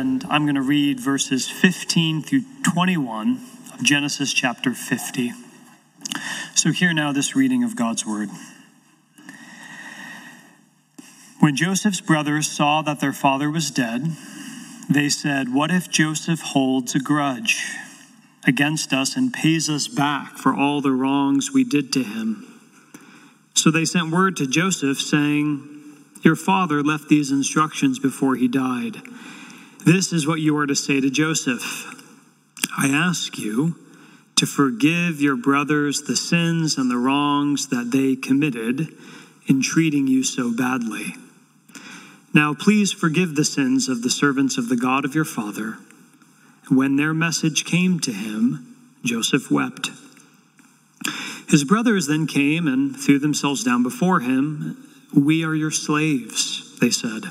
and 0.00 0.24
I'm 0.28 0.44
going 0.44 0.56
to 0.56 0.62
read 0.62 1.00
verses 1.00 1.48
15 1.48 2.22
through 2.22 2.42
21 2.64 3.40
of 3.72 3.82
Genesis 3.82 4.32
chapter 4.34 4.74
50. 4.74 5.32
So, 6.54 6.70
hear 6.70 6.92
now 6.92 7.12
this 7.12 7.34
reading 7.34 7.64
of 7.64 7.76
God's 7.76 8.04
word. 8.04 8.28
When 11.40 11.56
Joseph's 11.56 12.02
brothers 12.02 12.46
saw 12.46 12.82
that 12.82 13.00
their 13.00 13.14
father 13.14 13.50
was 13.50 13.70
dead, 13.70 14.12
they 14.90 15.08
said, 15.08 15.54
What 15.54 15.70
if 15.70 15.90
Joseph 15.90 16.40
holds 16.40 16.94
a 16.94 17.00
grudge 17.00 17.74
against 18.46 18.92
us 18.92 19.16
and 19.16 19.32
pays 19.32 19.70
us 19.70 19.88
back 19.88 20.36
for 20.36 20.54
all 20.54 20.82
the 20.82 20.92
wrongs 20.92 21.52
we 21.52 21.64
did 21.64 21.90
to 21.94 22.02
him? 22.02 22.46
So 23.54 23.70
they 23.70 23.86
sent 23.86 24.10
word 24.10 24.36
to 24.36 24.46
Joseph 24.46 24.98
saying, 24.98 25.66
Your 26.22 26.36
father 26.36 26.82
left 26.82 27.08
these 27.08 27.30
instructions 27.30 27.98
before 27.98 28.36
he 28.36 28.46
died. 28.46 29.00
This 29.86 30.12
is 30.12 30.26
what 30.26 30.40
you 30.40 30.56
are 30.58 30.66
to 30.66 30.74
say 30.74 31.00
to 31.00 31.10
Joseph 31.10 31.94
I 32.76 32.88
ask 32.88 33.38
you 33.38 33.76
to 34.34 34.44
forgive 34.44 35.20
your 35.20 35.36
brothers 35.36 36.02
the 36.02 36.16
sins 36.16 36.76
and 36.76 36.90
the 36.90 36.96
wrongs 36.96 37.68
that 37.68 37.92
they 37.92 38.16
committed 38.16 38.88
in 39.46 39.62
treating 39.62 40.08
you 40.08 40.24
so 40.24 40.52
badly. 40.54 41.14
Now, 42.34 42.52
please 42.52 42.92
forgive 42.92 43.36
the 43.36 43.44
sins 43.44 43.88
of 43.88 44.02
the 44.02 44.10
servants 44.10 44.58
of 44.58 44.68
the 44.68 44.76
God 44.76 45.04
of 45.04 45.14
your 45.14 45.24
father. 45.24 45.78
When 46.68 46.96
their 46.96 47.14
message 47.14 47.64
came 47.64 48.00
to 48.00 48.12
him, 48.12 48.76
Joseph 49.04 49.52
wept. 49.52 49.90
His 51.48 51.62
brothers 51.62 52.08
then 52.08 52.26
came 52.26 52.66
and 52.66 52.96
threw 52.96 53.20
themselves 53.20 53.62
down 53.62 53.84
before 53.84 54.18
him. 54.18 54.84
We 55.14 55.44
are 55.44 55.54
your 55.54 55.70
slaves, 55.70 56.76
they 56.80 56.90
said. 56.90 57.22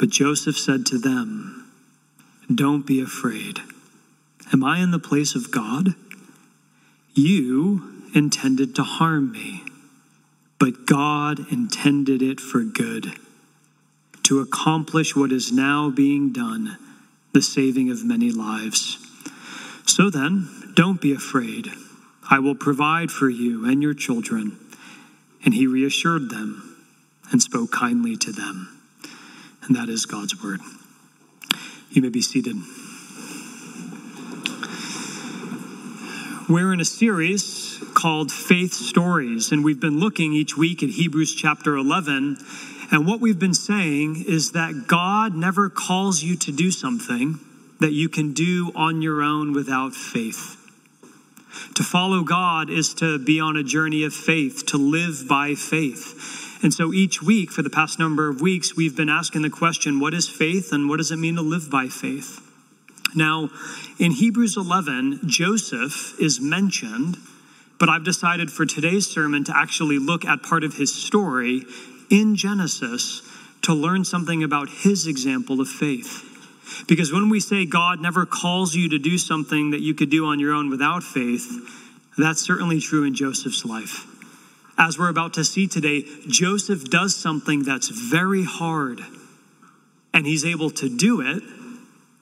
But 0.00 0.08
Joseph 0.08 0.56
said 0.56 0.86
to 0.86 0.98
them, 0.98 1.70
Don't 2.52 2.86
be 2.86 3.02
afraid. 3.02 3.60
Am 4.50 4.64
I 4.64 4.78
in 4.78 4.92
the 4.92 4.98
place 4.98 5.34
of 5.34 5.50
God? 5.50 5.94
You 7.12 8.06
intended 8.14 8.74
to 8.76 8.82
harm 8.82 9.30
me, 9.30 9.62
but 10.58 10.86
God 10.86 11.52
intended 11.52 12.22
it 12.22 12.40
for 12.40 12.62
good, 12.62 13.12
to 14.22 14.40
accomplish 14.40 15.14
what 15.14 15.32
is 15.32 15.52
now 15.52 15.90
being 15.90 16.32
done, 16.32 16.78
the 17.34 17.42
saving 17.42 17.90
of 17.90 18.02
many 18.02 18.32
lives. 18.32 18.96
So 19.84 20.08
then, 20.08 20.48
don't 20.74 21.02
be 21.02 21.12
afraid. 21.12 21.68
I 22.30 22.38
will 22.38 22.54
provide 22.54 23.10
for 23.10 23.28
you 23.28 23.68
and 23.68 23.82
your 23.82 23.94
children. 23.94 24.56
And 25.44 25.52
he 25.52 25.66
reassured 25.66 26.30
them 26.30 26.76
and 27.30 27.42
spoke 27.42 27.70
kindly 27.70 28.16
to 28.16 28.32
them. 28.32 28.79
And 29.62 29.76
that 29.76 29.88
is 29.88 30.06
God's 30.06 30.42
word. 30.42 30.60
You 31.90 32.02
may 32.02 32.08
be 32.08 32.22
seated. 32.22 32.56
We're 36.48 36.72
in 36.72 36.80
a 36.80 36.84
series 36.84 37.82
called 37.94 38.32
Faith 38.32 38.72
Stories, 38.72 39.52
and 39.52 39.64
we've 39.64 39.80
been 39.80 40.00
looking 40.00 40.32
each 40.32 40.56
week 40.56 40.82
at 40.82 40.90
Hebrews 40.90 41.34
chapter 41.34 41.76
11. 41.76 42.38
And 42.90 43.06
what 43.06 43.20
we've 43.20 43.38
been 43.38 43.54
saying 43.54 44.24
is 44.26 44.52
that 44.52 44.86
God 44.88 45.36
never 45.36 45.70
calls 45.70 46.24
you 46.24 46.36
to 46.38 46.50
do 46.50 46.72
something 46.72 47.38
that 47.78 47.92
you 47.92 48.08
can 48.08 48.32
do 48.32 48.72
on 48.74 49.00
your 49.00 49.22
own 49.22 49.52
without 49.52 49.94
faith. 49.94 50.56
To 51.74 51.82
follow 51.82 52.22
God 52.22 52.68
is 52.68 52.94
to 52.94 53.18
be 53.18 53.40
on 53.40 53.56
a 53.56 53.62
journey 53.62 54.04
of 54.04 54.12
faith, 54.12 54.66
to 54.66 54.76
live 54.76 55.28
by 55.28 55.54
faith. 55.54 56.49
And 56.62 56.74
so 56.74 56.92
each 56.92 57.22
week, 57.22 57.50
for 57.50 57.62
the 57.62 57.70
past 57.70 57.98
number 57.98 58.28
of 58.28 58.40
weeks, 58.40 58.76
we've 58.76 58.96
been 58.96 59.08
asking 59.08 59.42
the 59.42 59.50
question 59.50 59.98
what 59.98 60.12
is 60.12 60.28
faith 60.28 60.72
and 60.72 60.88
what 60.88 60.98
does 60.98 61.10
it 61.10 61.16
mean 61.16 61.36
to 61.36 61.42
live 61.42 61.70
by 61.70 61.88
faith? 61.88 62.46
Now, 63.14 63.50
in 63.98 64.12
Hebrews 64.12 64.56
11, 64.56 65.20
Joseph 65.26 66.18
is 66.20 66.40
mentioned, 66.40 67.16
but 67.78 67.88
I've 67.88 68.04
decided 68.04 68.52
for 68.52 68.66
today's 68.66 69.08
sermon 69.08 69.42
to 69.44 69.56
actually 69.56 69.98
look 69.98 70.24
at 70.24 70.42
part 70.42 70.62
of 70.62 70.74
his 70.74 70.94
story 70.94 71.64
in 72.10 72.36
Genesis 72.36 73.22
to 73.62 73.74
learn 73.74 74.04
something 74.04 74.42
about 74.42 74.68
his 74.68 75.06
example 75.06 75.60
of 75.60 75.68
faith. 75.68 76.26
Because 76.86 77.12
when 77.12 77.28
we 77.30 77.40
say 77.40 77.66
God 77.66 78.00
never 78.00 78.26
calls 78.26 78.74
you 78.74 78.90
to 78.90 78.98
do 78.98 79.18
something 79.18 79.70
that 79.70 79.80
you 79.80 79.94
could 79.94 80.10
do 80.10 80.26
on 80.26 80.38
your 80.38 80.52
own 80.52 80.70
without 80.70 81.02
faith, 81.02 81.48
that's 82.16 82.40
certainly 82.40 82.80
true 82.80 83.04
in 83.04 83.14
Joseph's 83.14 83.64
life. 83.64 84.06
As 84.80 84.98
we're 84.98 85.10
about 85.10 85.34
to 85.34 85.44
see 85.44 85.66
today, 85.66 86.06
Joseph 86.26 86.88
does 86.88 87.14
something 87.14 87.64
that's 87.64 87.90
very 87.90 88.44
hard, 88.44 89.02
and 90.14 90.26
he's 90.26 90.42
able 90.42 90.70
to 90.70 90.88
do 90.88 91.20
it 91.20 91.42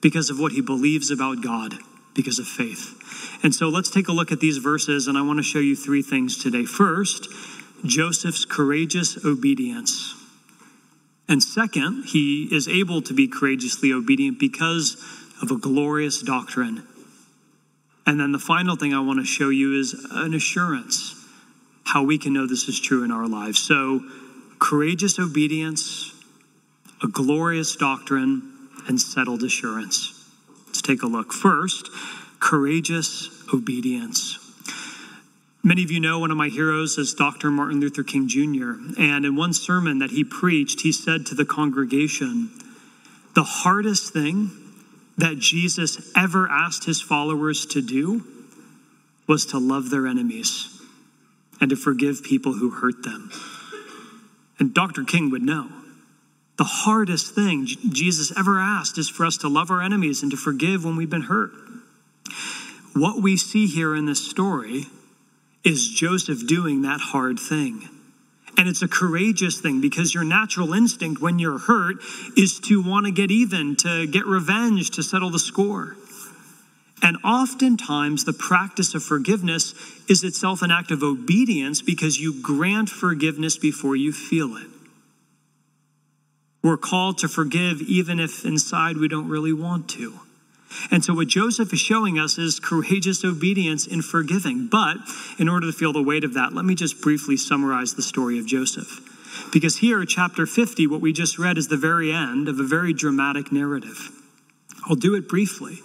because 0.01 0.29
of 0.29 0.41
what 0.41 0.51
he 0.51 0.59
believes 0.59 1.09
about 1.09 1.41
God, 1.41 1.75
because 2.13 2.37
of 2.37 2.47
faith. 2.47 2.99
And 3.43 3.55
so 3.55 3.69
let's 3.69 3.89
take 3.89 4.09
a 4.09 4.11
look 4.11 4.33
at 4.33 4.41
these 4.41 4.57
verses, 4.57 5.07
and 5.07 5.17
I 5.17 5.21
want 5.21 5.39
to 5.39 5.43
show 5.43 5.59
you 5.59 5.73
three 5.73 6.01
things 6.01 6.37
today. 6.37 6.65
First, 6.65 7.29
Joseph's 7.85 8.43
courageous 8.43 9.23
obedience. 9.23 10.15
And 11.29 11.41
second, 11.41 12.07
he 12.07 12.49
is 12.51 12.67
able 12.67 13.01
to 13.03 13.13
be 13.13 13.29
courageously 13.29 13.93
obedient 13.93 14.37
because 14.37 14.97
of 15.41 15.49
a 15.49 15.57
glorious 15.57 16.21
doctrine. 16.21 16.85
And 18.05 18.19
then 18.19 18.33
the 18.33 18.39
final 18.39 18.75
thing 18.75 18.93
I 18.93 18.99
want 18.99 19.19
to 19.19 19.25
show 19.25 19.47
you 19.47 19.79
is 19.79 19.93
an 20.11 20.33
assurance 20.33 21.15
how 21.89 22.03
we 22.03 22.19
can 22.19 22.33
know 22.33 22.45
this 22.45 22.67
is 22.67 22.79
true 22.79 23.03
in 23.03 23.11
our 23.11 23.27
lives. 23.27 23.57
So, 23.57 24.01
courageous 24.59 25.17
obedience, 25.17 26.13
a 27.01 27.07
glorious 27.07 27.75
doctrine, 27.75 28.43
and 28.87 29.01
settled 29.01 29.41
assurance. 29.41 30.13
Let's 30.67 30.83
take 30.83 31.01
a 31.01 31.07
look. 31.07 31.33
First, 31.33 31.89
courageous 32.39 33.29
obedience. 33.51 34.37
Many 35.63 35.83
of 35.83 35.89
you 35.89 35.99
know 35.99 36.19
one 36.19 36.29
of 36.29 36.37
my 36.37 36.49
heroes 36.49 36.99
is 36.99 37.15
Dr. 37.15 37.49
Martin 37.49 37.79
Luther 37.79 38.03
King 38.03 38.27
Jr. 38.27 38.73
And 38.99 39.25
in 39.25 39.35
one 39.35 39.53
sermon 39.53 39.97
that 39.97 40.11
he 40.11 40.23
preached, 40.23 40.81
he 40.81 40.91
said 40.91 41.25
to 41.27 41.35
the 41.35 41.43
congregation, 41.43 42.51
The 43.33 43.43
hardest 43.43 44.13
thing 44.13 44.51
that 45.17 45.39
Jesus 45.39 46.11
ever 46.15 46.47
asked 46.49 46.85
his 46.85 47.01
followers 47.01 47.65
to 47.67 47.81
do 47.81 48.23
was 49.27 49.47
to 49.47 49.57
love 49.57 49.89
their 49.89 50.05
enemies 50.05 50.78
and 51.61 51.69
to 51.69 51.75
forgive 51.75 52.23
people 52.23 52.53
who 52.53 52.69
hurt 52.69 53.03
them. 53.03 53.31
And 54.59 54.73
Dr. 54.73 55.03
King 55.03 55.29
would 55.31 55.41
know. 55.41 55.69
The 56.57 56.65
hardest 56.65 57.33
thing 57.33 57.65
Jesus 57.65 58.37
ever 58.37 58.59
asked 58.59 58.97
is 58.97 59.09
for 59.09 59.25
us 59.25 59.37
to 59.37 59.47
love 59.47 59.71
our 59.71 59.81
enemies 59.81 60.21
and 60.23 60.31
to 60.31 60.37
forgive 60.37 60.83
when 60.83 60.97
we've 60.97 61.09
been 61.09 61.21
hurt. 61.21 61.51
What 62.93 63.21
we 63.21 63.37
see 63.37 63.67
here 63.67 63.95
in 63.95 64.05
this 64.05 64.29
story 64.29 64.87
is 65.63 65.87
Joseph 65.87 66.45
doing 66.45 66.81
that 66.81 66.99
hard 66.99 67.39
thing. 67.39 67.87
And 68.57 68.67
it's 68.67 68.81
a 68.81 68.89
courageous 68.89 69.61
thing 69.61 69.79
because 69.79 70.13
your 70.13 70.25
natural 70.25 70.73
instinct 70.73 71.21
when 71.21 71.39
you're 71.39 71.59
hurt 71.59 71.95
is 72.35 72.59
to 72.65 72.83
want 72.83 73.05
to 73.05 73.11
get 73.13 73.31
even, 73.31 73.77
to 73.77 74.05
get 74.05 74.25
revenge, 74.25 74.91
to 74.91 75.03
settle 75.03 75.29
the 75.29 75.39
score. 75.39 75.95
And 77.01 77.17
oftentimes, 77.23 78.25
the 78.25 78.33
practice 78.33 78.93
of 78.93 79.03
forgiveness 79.03 79.73
is 80.09 80.23
itself 80.23 80.61
an 80.61 80.71
act 80.71 80.91
of 80.91 81.01
obedience 81.01 81.81
because 81.81 82.19
you 82.19 82.41
grant 82.41 82.89
forgiveness 82.89 83.57
before 83.57 83.95
you 83.95 84.11
feel 84.11 84.57
it. 84.57 84.67
We're 86.61 86.77
called 86.77 87.19
to 87.19 87.27
forgive 87.27 87.81
even 87.81 88.19
if 88.19 88.43
inside 88.43 88.97
we 88.97 89.07
don't 89.07 89.29
really 89.29 89.53
want 89.53 89.89
to. 89.91 90.19
And 90.91 91.03
so, 91.03 91.13
what 91.13 91.27
Joseph 91.27 91.73
is 91.73 91.79
showing 91.79 92.19
us 92.19 92.37
is 92.37 92.59
courageous 92.59 93.23
obedience 93.23 93.87
in 93.87 94.01
forgiving. 94.01 94.67
But 94.67 94.97
in 95.39 95.49
order 95.49 95.67
to 95.67 95.73
feel 95.73 95.93
the 95.93 96.03
weight 96.03 96.23
of 96.23 96.35
that, 96.35 96.53
let 96.53 96.65
me 96.65 96.75
just 96.75 97.01
briefly 97.01 97.37
summarize 97.37 97.95
the 97.95 98.03
story 98.03 98.37
of 98.37 98.45
Joseph. 98.45 99.01
Because 99.51 99.77
here, 99.77 100.03
chapter 100.05 100.45
50, 100.45 100.85
what 100.87 101.01
we 101.01 101.11
just 101.11 101.39
read 101.39 101.57
is 101.57 101.69
the 101.69 101.77
very 101.77 102.11
end 102.11 102.47
of 102.47 102.59
a 102.59 102.63
very 102.63 102.93
dramatic 102.93 103.51
narrative. 103.51 104.11
I'll 104.87 104.95
do 104.95 105.15
it 105.15 105.27
briefly, 105.27 105.79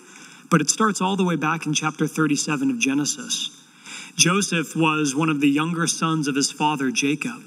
but 0.51 0.61
it 0.61 0.71
starts 0.71 1.01
all 1.01 1.17
the 1.17 1.25
way 1.25 1.37
back 1.37 1.67
in 1.67 1.75
chapter 1.75 2.07
37 2.07 2.71
of 2.71 2.79
Genesis. 2.79 3.51
Joseph 4.17 4.77
was 4.77 5.15
one 5.15 5.29
of 5.29 5.41
the 5.41 5.49
younger 5.49 5.87
sons 5.87 6.29
of 6.29 6.37
his 6.37 6.53
father, 6.53 6.91
Jacob. 6.91 7.43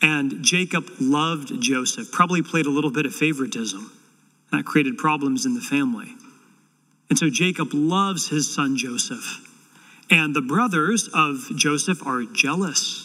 And 0.00 0.44
Jacob 0.44 0.88
loved 1.00 1.60
Joseph, 1.60 2.12
probably 2.12 2.42
played 2.42 2.66
a 2.66 2.70
little 2.70 2.92
bit 2.92 3.06
of 3.06 3.14
favoritism. 3.14 3.92
That 4.52 4.64
created 4.64 4.96
problems 4.96 5.44
in 5.44 5.54
the 5.54 5.60
family. 5.60 6.14
And 7.10 7.18
so 7.18 7.28
Jacob 7.30 7.68
loves 7.72 8.28
his 8.28 8.54
son 8.54 8.76
Joseph. 8.76 9.44
And 10.10 10.34
the 10.34 10.40
brothers 10.40 11.08
of 11.12 11.44
Joseph 11.56 12.06
are 12.06 12.22
jealous. 12.24 13.04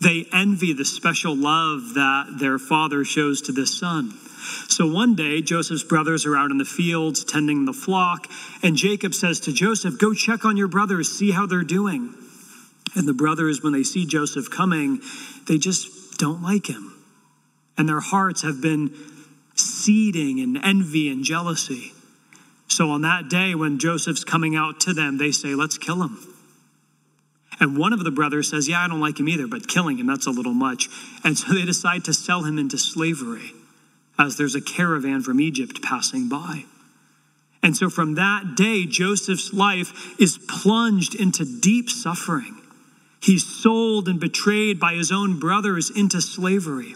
They 0.00 0.26
envy 0.32 0.72
the 0.72 0.84
special 0.84 1.36
love 1.36 1.94
that 1.94 2.36
their 2.40 2.58
father 2.58 3.04
shows 3.04 3.42
to 3.42 3.52
this 3.52 3.78
son. 3.78 4.14
So 4.68 4.90
one 4.90 5.14
day, 5.14 5.42
Joseph's 5.42 5.84
brothers 5.84 6.26
are 6.26 6.36
out 6.36 6.50
in 6.50 6.58
the 6.58 6.64
fields 6.64 7.24
tending 7.24 7.64
the 7.64 7.72
flock, 7.72 8.26
and 8.62 8.76
Jacob 8.76 9.14
says 9.14 9.40
to 9.40 9.52
Joseph, 9.52 9.98
Go 9.98 10.14
check 10.14 10.44
on 10.44 10.56
your 10.56 10.68
brothers, 10.68 11.16
see 11.16 11.30
how 11.30 11.46
they're 11.46 11.62
doing. 11.62 12.14
And 12.94 13.08
the 13.08 13.14
brothers, 13.14 13.62
when 13.62 13.72
they 13.72 13.82
see 13.82 14.06
Joseph 14.06 14.50
coming, 14.50 15.00
they 15.46 15.58
just 15.58 16.18
don't 16.18 16.42
like 16.42 16.66
him. 16.68 16.94
And 17.78 17.88
their 17.88 18.00
hearts 18.00 18.42
have 18.42 18.60
been 18.60 18.94
seeding 19.54 20.38
in 20.38 20.62
envy 20.62 21.10
and 21.10 21.24
jealousy. 21.24 21.92
So 22.68 22.90
on 22.90 23.02
that 23.02 23.28
day, 23.28 23.54
when 23.54 23.78
Joseph's 23.78 24.24
coming 24.24 24.56
out 24.56 24.80
to 24.80 24.94
them, 24.94 25.18
they 25.18 25.30
say, 25.30 25.54
Let's 25.54 25.78
kill 25.78 26.02
him. 26.02 26.18
And 27.60 27.78
one 27.78 27.92
of 27.92 28.02
the 28.02 28.10
brothers 28.10 28.50
says, 28.50 28.68
Yeah, 28.68 28.80
I 28.80 28.88
don't 28.88 29.00
like 29.00 29.20
him 29.20 29.28
either, 29.28 29.46
but 29.46 29.68
killing 29.68 29.98
him, 29.98 30.06
that's 30.06 30.26
a 30.26 30.30
little 30.30 30.54
much. 30.54 30.88
And 31.24 31.36
so 31.36 31.54
they 31.54 31.64
decide 31.64 32.04
to 32.04 32.14
sell 32.14 32.42
him 32.42 32.58
into 32.58 32.78
slavery 32.78 33.52
as 34.22 34.36
there's 34.36 34.54
a 34.54 34.60
caravan 34.60 35.22
from 35.22 35.40
Egypt 35.40 35.82
passing 35.82 36.28
by. 36.28 36.64
And 37.62 37.76
so 37.76 37.90
from 37.90 38.14
that 38.14 38.56
day, 38.56 38.86
Joseph's 38.86 39.52
life 39.52 40.18
is 40.18 40.38
plunged 40.48 41.14
into 41.14 41.44
deep 41.44 41.90
suffering. 41.90 42.56
He's 43.20 43.46
sold 43.46 44.08
and 44.08 44.18
betrayed 44.18 44.80
by 44.80 44.94
his 44.94 45.12
own 45.12 45.38
brothers 45.38 45.90
into 45.90 46.20
slavery. 46.20 46.94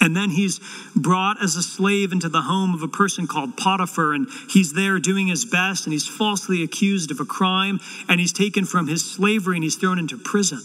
And 0.00 0.16
then 0.16 0.30
he's 0.30 0.60
brought 0.96 1.42
as 1.42 1.54
a 1.54 1.62
slave 1.62 2.12
into 2.12 2.28
the 2.28 2.42
home 2.42 2.74
of 2.74 2.82
a 2.82 2.88
person 2.88 3.28
called 3.28 3.56
Potiphar, 3.56 4.14
and 4.14 4.26
he's 4.48 4.72
there 4.72 4.98
doing 4.98 5.28
his 5.28 5.44
best, 5.44 5.86
and 5.86 5.92
he's 5.92 6.08
falsely 6.08 6.62
accused 6.64 7.12
of 7.12 7.20
a 7.20 7.24
crime, 7.24 7.78
and 8.08 8.18
he's 8.18 8.32
taken 8.32 8.64
from 8.64 8.88
his 8.88 9.08
slavery 9.08 9.56
and 9.56 9.64
he's 9.64 9.76
thrown 9.76 10.00
into 10.00 10.18
prison. 10.18 10.60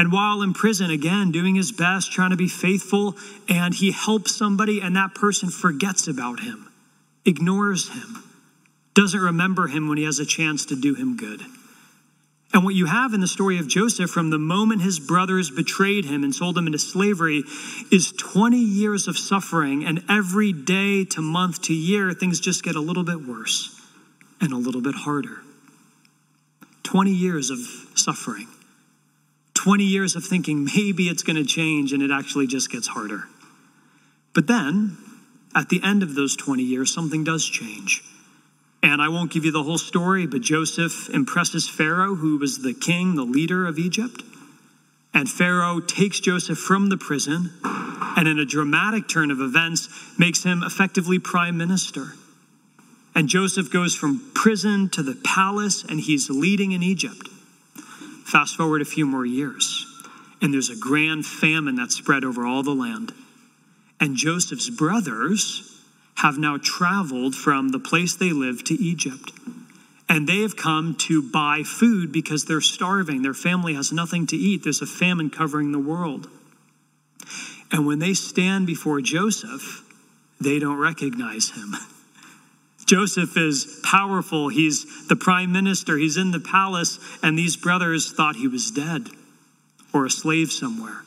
And 0.00 0.10
while 0.10 0.40
in 0.40 0.54
prison, 0.54 0.90
again, 0.90 1.30
doing 1.30 1.56
his 1.56 1.72
best, 1.72 2.10
trying 2.10 2.30
to 2.30 2.36
be 2.36 2.48
faithful, 2.48 3.16
and 3.50 3.74
he 3.74 3.92
helps 3.92 4.34
somebody, 4.34 4.80
and 4.80 4.96
that 4.96 5.14
person 5.14 5.50
forgets 5.50 6.08
about 6.08 6.40
him, 6.40 6.72
ignores 7.26 7.90
him, 7.90 8.24
doesn't 8.94 9.20
remember 9.20 9.66
him 9.66 9.90
when 9.90 9.98
he 9.98 10.04
has 10.04 10.18
a 10.18 10.24
chance 10.24 10.64
to 10.64 10.74
do 10.74 10.94
him 10.94 11.18
good. 11.18 11.42
And 12.54 12.64
what 12.64 12.74
you 12.74 12.86
have 12.86 13.12
in 13.12 13.20
the 13.20 13.28
story 13.28 13.58
of 13.58 13.68
Joseph 13.68 14.08
from 14.08 14.30
the 14.30 14.38
moment 14.38 14.80
his 14.80 14.98
brothers 14.98 15.50
betrayed 15.50 16.06
him 16.06 16.24
and 16.24 16.34
sold 16.34 16.56
him 16.56 16.64
into 16.64 16.78
slavery 16.78 17.44
is 17.92 18.10
20 18.12 18.56
years 18.56 19.06
of 19.06 19.18
suffering. 19.18 19.84
And 19.84 20.02
every 20.08 20.54
day 20.54 21.04
to 21.10 21.20
month 21.20 21.60
to 21.64 21.74
year, 21.74 22.14
things 22.14 22.40
just 22.40 22.64
get 22.64 22.74
a 22.74 22.80
little 22.80 23.04
bit 23.04 23.28
worse 23.28 23.78
and 24.40 24.54
a 24.54 24.56
little 24.56 24.80
bit 24.80 24.94
harder. 24.94 25.42
20 26.84 27.10
years 27.10 27.50
of 27.50 27.58
suffering. 27.94 28.48
20 29.64 29.84
years 29.84 30.16
of 30.16 30.24
thinking 30.24 30.64
maybe 30.64 31.08
it's 31.08 31.22
going 31.22 31.36
to 31.36 31.44
change, 31.44 31.92
and 31.92 32.02
it 32.02 32.10
actually 32.10 32.46
just 32.46 32.72
gets 32.72 32.86
harder. 32.86 33.24
But 34.34 34.46
then, 34.46 34.96
at 35.54 35.68
the 35.68 35.82
end 35.84 36.02
of 36.02 36.14
those 36.14 36.34
20 36.34 36.62
years, 36.62 36.94
something 36.94 37.24
does 37.24 37.44
change. 37.44 38.02
And 38.82 39.02
I 39.02 39.08
won't 39.08 39.30
give 39.30 39.44
you 39.44 39.52
the 39.52 39.62
whole 39.62 39.76
story, 39.76 40.26
but 40.26 40.40
Joseph 40.40 41.10
impresses 41.10 41.68
Pharaoh, 41.68 42.14
who 42.14 42.38
was 42.38 42.62
the 42.62 42.72
king, 42.72 43.16
the 43.16 43.22
leader 43.22 43.66
of 43.66 43.78
Egypt. 43.78 44.22
And 45.12 45.28
Pharaoh 45.28 45.80
takes 45.80 46.20
Joseph 46.20 46.56
from 46.56 46.88
the 46.88 46.96
prison 46.96 47.52
and, 47.62 48.26
in 48.26 48.38
a 48.38 48.46
dramatic 48.46 49.08
turn 49.08 49.30
of 49.30 49.42
events, 49.42 49.90
makes 50.18 50.42
him 50.42 50.62
effectively 50.62 51.18
prime 51.18 51.58
minister. 51.58 52.14
And 53.14 53.28
Joseph 53.28 53.70
goes 53.70 53.94
from 53.94 54.30
prison 54.32 54.88
to 54.90 55.02
the 55.02 55.20
palace, 55.22 55.84
and 55.84 56.00
he's 56.00 56.30
leading 56.30 56.72
in 56.72 56.82
Egypt. 56.82 57.28
Fast 58.30 58.56
forward 58.56 58.80
a 58.80 58.84
few 58.84 59.06
more 59.06 59.26
years, 59.26 59.86
and 60.40 60.54
there's 60.54 60.70
a 60.70 60.76
grand 60.76 61.26
famine 61.26 61.74
that's 61.74 61.96
spread 61.96 62.22
over 62.22 62.46
all 62.46 62.62
the 62.62 62.70
land. 62.70 63.12
And 63.98 64.14
Joseph's 64.14 64.70
brothers 64.70 65.82
have 66.18 66.38
now 66.38 66.56
traveled 66.62 67.34
from 67.34 67.70
the 67.70 67.80
place 67.80 68.14
they 68.14 68.30
live 68.30 68.62
to 68.64 68.74
Egypt. 68.74 69.32
And 70.08 70.28
they 70.28 70.42
have 70.42 70.56
come 70.56 70.94
to 71.08 71.28
buy 71.28 71.64
food 71.64 72.12
because 72.12 72.44
they're 72.44 72.60
starving. 72.60 73.22
Their 73.22 73.34
family 73.34 73.74
has 73.74 73.90
nothing 73.90 74.28
to 74.28 74.36
eat. 74.36 74.62
There's 74.62 74.82
a 74.82 74.86
famine 74.86 75.30
covering 75.30 75.72
the 75.72 75.78
world. 75.80 76.28
And 77.72 77.84
when 77.84 77.98
they 77.98 78.14
stand 78.14 78.64
before 78.64 79.00
Joseph, 79.00 79.82
they 80.40 80.60
don't 80.60 80.78
recognize 80.78 81.50
him. 81.50 81.74
Joseph 82.90 83.36
is 83.36 83.80
powerful. 83.84 84.48
He's 84.48 85.06
the 85.06 85.14
prime 85.14 85.52
minister. 85.52 85.96
He's 85.96 86.16
in 86.16 86.32
the 86.32 86.40
palace, 86.40 86.98
and 87.22 87.38
these 87.38 87.56
brothers 87.56 88.10
thought 88.10 88.34
he 88.34 88.48
was 88.48 88.72
dead 88.72 89.06
or 89.94 90.06
a 90.06 90.10
slave 90.10 90.50
somewhere. 90.50 91.02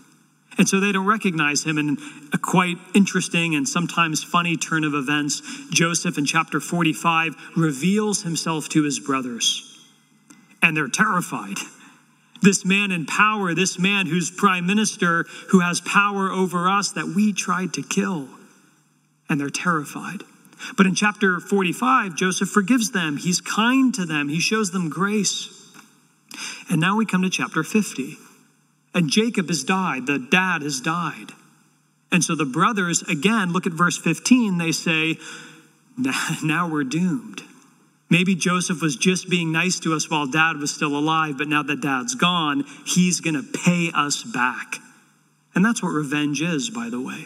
And 0.58 0.70
so 0.70 0.80
they 0.80 0.94
don't 0.94 1.06
recognize 1.06 1.66
him. 1.66 1.78
In 1.78 1.98
a 2.32 2.38
quite 2.38 2.78
interesting 2.96 3.54
and 3.54 3.68
sometimes 3.68 4.24
funny 4.24 4.56
turn 4.56 4.86
of 4.86 4.94
events, 4.94 5.42
Joseph 5.72 6.18
in 6.18 6.24
chapter 6.24 6.62
45 6.62 7.36
reveals 7.58 8.24
himself 8.24 8.70
to 8.70 8.84
his 8.84 9.02
brothers. 9.02 9.78
And 10.62 10.78
they're 10.78 10.88
terrified. 10.88 11.58
This 12.42 12.64
man 12.64 12.92
in 12.92 13.06
power, 13.06 13.54
this 13.54 13.78
man 13.78 14.06
who's 14.06 14.32
prime 14.32 14.66
minister, 14.66 15.26
who 15.50 15.60
has 15.60 15.82
power 15.82 16.32
over 16.32 16.70
us 16.70 16.94
that 16.94 17.08
we 17.14 17.34
tried 17.34 17.74
to 17.74 17.84
kill. 17.84 18.30
And 19.28 19.38
they're 19.38 19.50
terrified. 19.50 20.24
But 20.78 20.86
in 20.86 20.96
chapter 20.96 21.40
45, 21.40 22.16
Joseph 22.16 22.50
forgives 22.50 22.92
them. 22.92 23.18
He's 23.18 23.42
kind 23.42 23.94
to 23.96 24.06
them. 24.06 24.30
He 24.30 24.40
shows 24.40 24.72
them 24.72 24.90
grace. 24.90 25.50
And 26.70 26.80
now 26.80 26.98
we 26.98 27.06
come 27.06 27.22
to 27.22 27.30
chapter 27.30 27.64
50. 27.64 28.18
And 28.94 29.10
Jacob 29.10 29.48
has 29.48 29.64
died, 29.64 30.06
the 30.06 30.20
dad 30.20 30.62
has 30.62 30.80
died. 30.80 31.32
And 32.12 32.24
so 32.24 32.36
the 32.36 32.46
brothers, 32.46 33.02
again, 33.02 33.52
look 33.52 33.66
at 33.66 33.74
verse 33.74 33.98
15, 33.98 34.58
they 34.60 34.72
say, 34.72 35.18
Now 36.44 36.70
we're 36.70 36.84
doomed. 36.84 37.42
Maybe 38.10 38.36
Joseph 38.36 38.82
was 38.82 38.96
just 38.96 39.28
being 39.28 39.52
nice 39.52 39.80
to 39.80 39.96
us 39.96 40.08
while 40.08 40.28
dad 40.28 40.58
was 40.58 40.72
still 40.72 40.96
alive, 40.96 41.40
but 41.40 41.48
now 41.48 41.64
that 41.64 41.82
dad's 41.82 42.14
gone, 42.14 42.64
he's 42.86 43.20
going 43.22 43.34
to 43.34 43.42
pay 43.42 43.90
us 43.92 44.22
back. 44.22 44.76
And 45.56 45.66
that's 45.66 45.82
what 45.82 45.90
revenge 45.90 46.42
is, 46.42 46.70
by 46.70 46.90
the 46.90 47.02
way. 47.02 47.26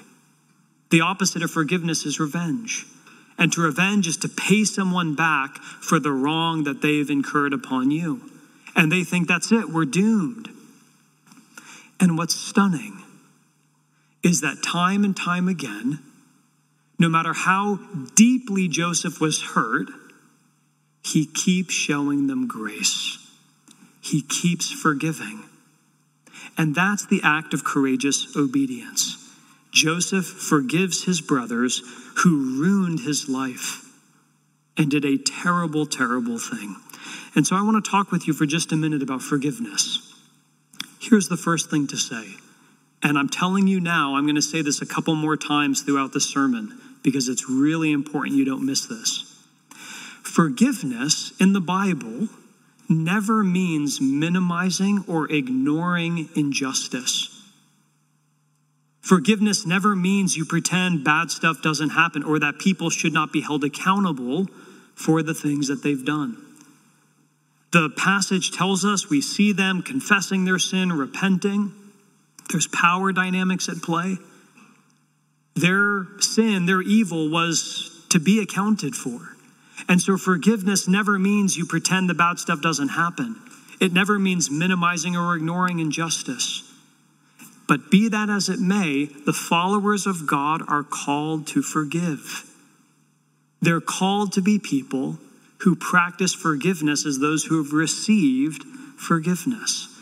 The 0.89 1.01
opposite 1.01 1.44
of 1.44 1.51
forgiveness 1.51 2.06
is 2.06 2.21
revenge. 2.21 2.85
And 3.38 3.51
to 3.54 3.62
revenge 3.62 4.07
is 4.07 4.18
to 4.18 4.30
pay 4.30 4.63
someone 4.63 5.16
back 5.16 5.57
for 5.57 6.00
the 6.00 6.12
wrong 6.12 6.63
that 6.63 6.82
they've 6.82 7.10
incurred 7.10 7.53
upon 7.53 7.91
you. 7.91 8.22
And 8.75 8.91
they 8.91 9.03
think 9.03 9.27
that's 9.27 9.51
it, 9.51 9.70
we're 9.70 9.86
doomed. 9.86 10.50
And 12.00 12.17
what's 12.17 12.36
stunning 12.36 13.01
is 14.24 14.41
that 14.41 14.63
time 14.63 15.03
and 15.03 15.15
time 15.15 15.48
again, 15.48 16.00
no 17.00 17.10
matter 17.10 17.34
how 17.34 17.79
deeply 18.15 18.67
Joseph 18.67 19.22
was 19.22 19.41
hurt, 19.41 19.88
he 21.03 21.25
keeps 21.25 21.74
showing 21.74 22.27
them 22.27 22.48
grace. 22.48 23.17
He 24.01 24.22
keeps 24.22 24.72
forgiving. 24.72 25.44
And 26.58 26.74
that's 26.74 27.06
the 27.06 27.22
act 27.24 27.53
of 27.53 27.63
courageous 27.63 28.36
obedience. 28.36 29.15
Joseph 29.72 30.25
forgives 30.25 31.03
his 31.03 31.22
brothers 31.22 31.82
who 32.24 32.62
ruined 32.62 33.01
his 33.01 33.29
life 33.29 33.83
and 34.77 34.89
did 34.89 35.05
a 35.05 35.17
terrible, 35.17 35.86
terrible 35.86 36.39
thing. 36.39 36.75
And 37.36 37.45
so 37.45 37.55
I 37.55 37.62
want 37.62 37.83
to 37.83 37.91
talk 37.91 38.12
with 38.12 38.27
you 38.27 38.33
for 38.33 38.45
just 38.45 38.71
a 38.71 38.75
minute 38.75 39.03
about 39.03 39.21
forgiveness. 39.21 40.13
Here's 41.00 41.29
the 41.29 41.38
first 41.38 41.69
thing 41.69 41.88
to 41.88 41.97
say. 41.97 42.25
And 43.03 43.17
I'm 43.17 43.29
telling 43.29 43.67
you 43.67 43.79
now, 43.79 44.15
I'm 44.15 44.25
going 44.25 44.36
to 44.36 44.41
say 44.41 44.62
this 44.62 44.81
a 44.81 44.86
couple 44.86 45.15
more 45.15 45.38
times 45.38 45.81
throughout 45.81 46.13
the 46.13 46.19
sermon 46.19 46.79
because 47.03 47.29
it's 47.29 47.50
really 47.50 47.91
important 47.91 48.36
you 48.36 48.45
don't 48.45 48.65
miss 48.65 48.88
this. 48.88 49.45
Forgiveness 50.24 51.33
in 51.39 51.53
the 51.53 51.62
Bible 51.62 52.27
never 52.89 53.43
means 53.43 54.01
minimizing 54.01 55.03
or 55.07 55.31
ignoring 55.31 56.29
injustice. 56.36 57.37
Forgiveness 59.08 59.66
never 59.66 59.96
means 59.96 60.36
you 60.36 60.44
pretend 60.44 61.06
bad 61.06 61.32
stuff 61.32 61.62
doesn't 61.62 61.92
happen 61.92 62.24
or 62.24 62.40
that 62.40 62.60
people 62.60 62.90
should 62.90 63.14
not 63.14 63.32
be 63.32 63.40
held 63.40 63.64
accountable 63.64 64.48
for 64.96 65.24
the 65.24 65.34
things 65.34 65.70
that 65.70 65.82
they've 65.82 66.04
done. 66.04 66.36
The 67.72 67.90
passage 67.96 68.52
tells 68.52 68.84
us 68.84 69.10
we 69.10 69.22
see 69.22 69.54
them 69.54 69.82
confessing 69.82 70.44
their 70.44 70.60
sin, 70.60 70.92
repenting. 70.92 71.72
There's 72.50 72.68
power 72.68 73.14
dynamics 73.14 73.70
at 73.70 73.82
play. 73.82 74.18
Their 75.56 76.08
sin, 76.20 76.66
their 76.66 76.82
evil 76.82 77.30
was 77.30 78.06
to 78.10 78.20
be 78.20 78.42
accounted 78.42 78.94
for. 78.94 79.38
And 79.88 80.02
so 80.02 80.18
forgiveness 80.18 80.86
never 80.86 81.18
means 81.18 81.56
you 81.56 81.66
pretend 81.66 82.10
the 82.10 82.14
bad 82.14 82.40
stuff 82.40 82.62
doesn't 82.62 82.90
happen. 82.90 83.38
It 83.80 83.94
never 83.94 84.20
means 84.20 84.52
minimizing 84.52 85.16
or 85.16 85.34
ignoring 85.34 85.80
injustice. 85.80 86.66
But 87.67 87.91
be 87.91 88.09
that 88.09 88.29
as 88.29 88.47
it 88.50 88.59
may, 88.59 89.09
the 89.25 89.33
followers 89.33 90.07
of 90.07 90.25
God 90.25 90.62
are 90.67 90.83
called 90.83 91.47
to 91.47 91.62
forgive. 91.62 92.50
They're 93.62 93.81
called 93.81 94.31
to 94.33 94.41
be 94.41 94.57
people 94.57 95.17
who 95.59 95.75
practice 95.75 96.33
forgiveness 96.33 97.05
as 97.05 97.19
those 97.19 97.45
who 97.45 97.62
have 97.62 97.74
received 97.74 98.63
forgiveness. 98.97 99.93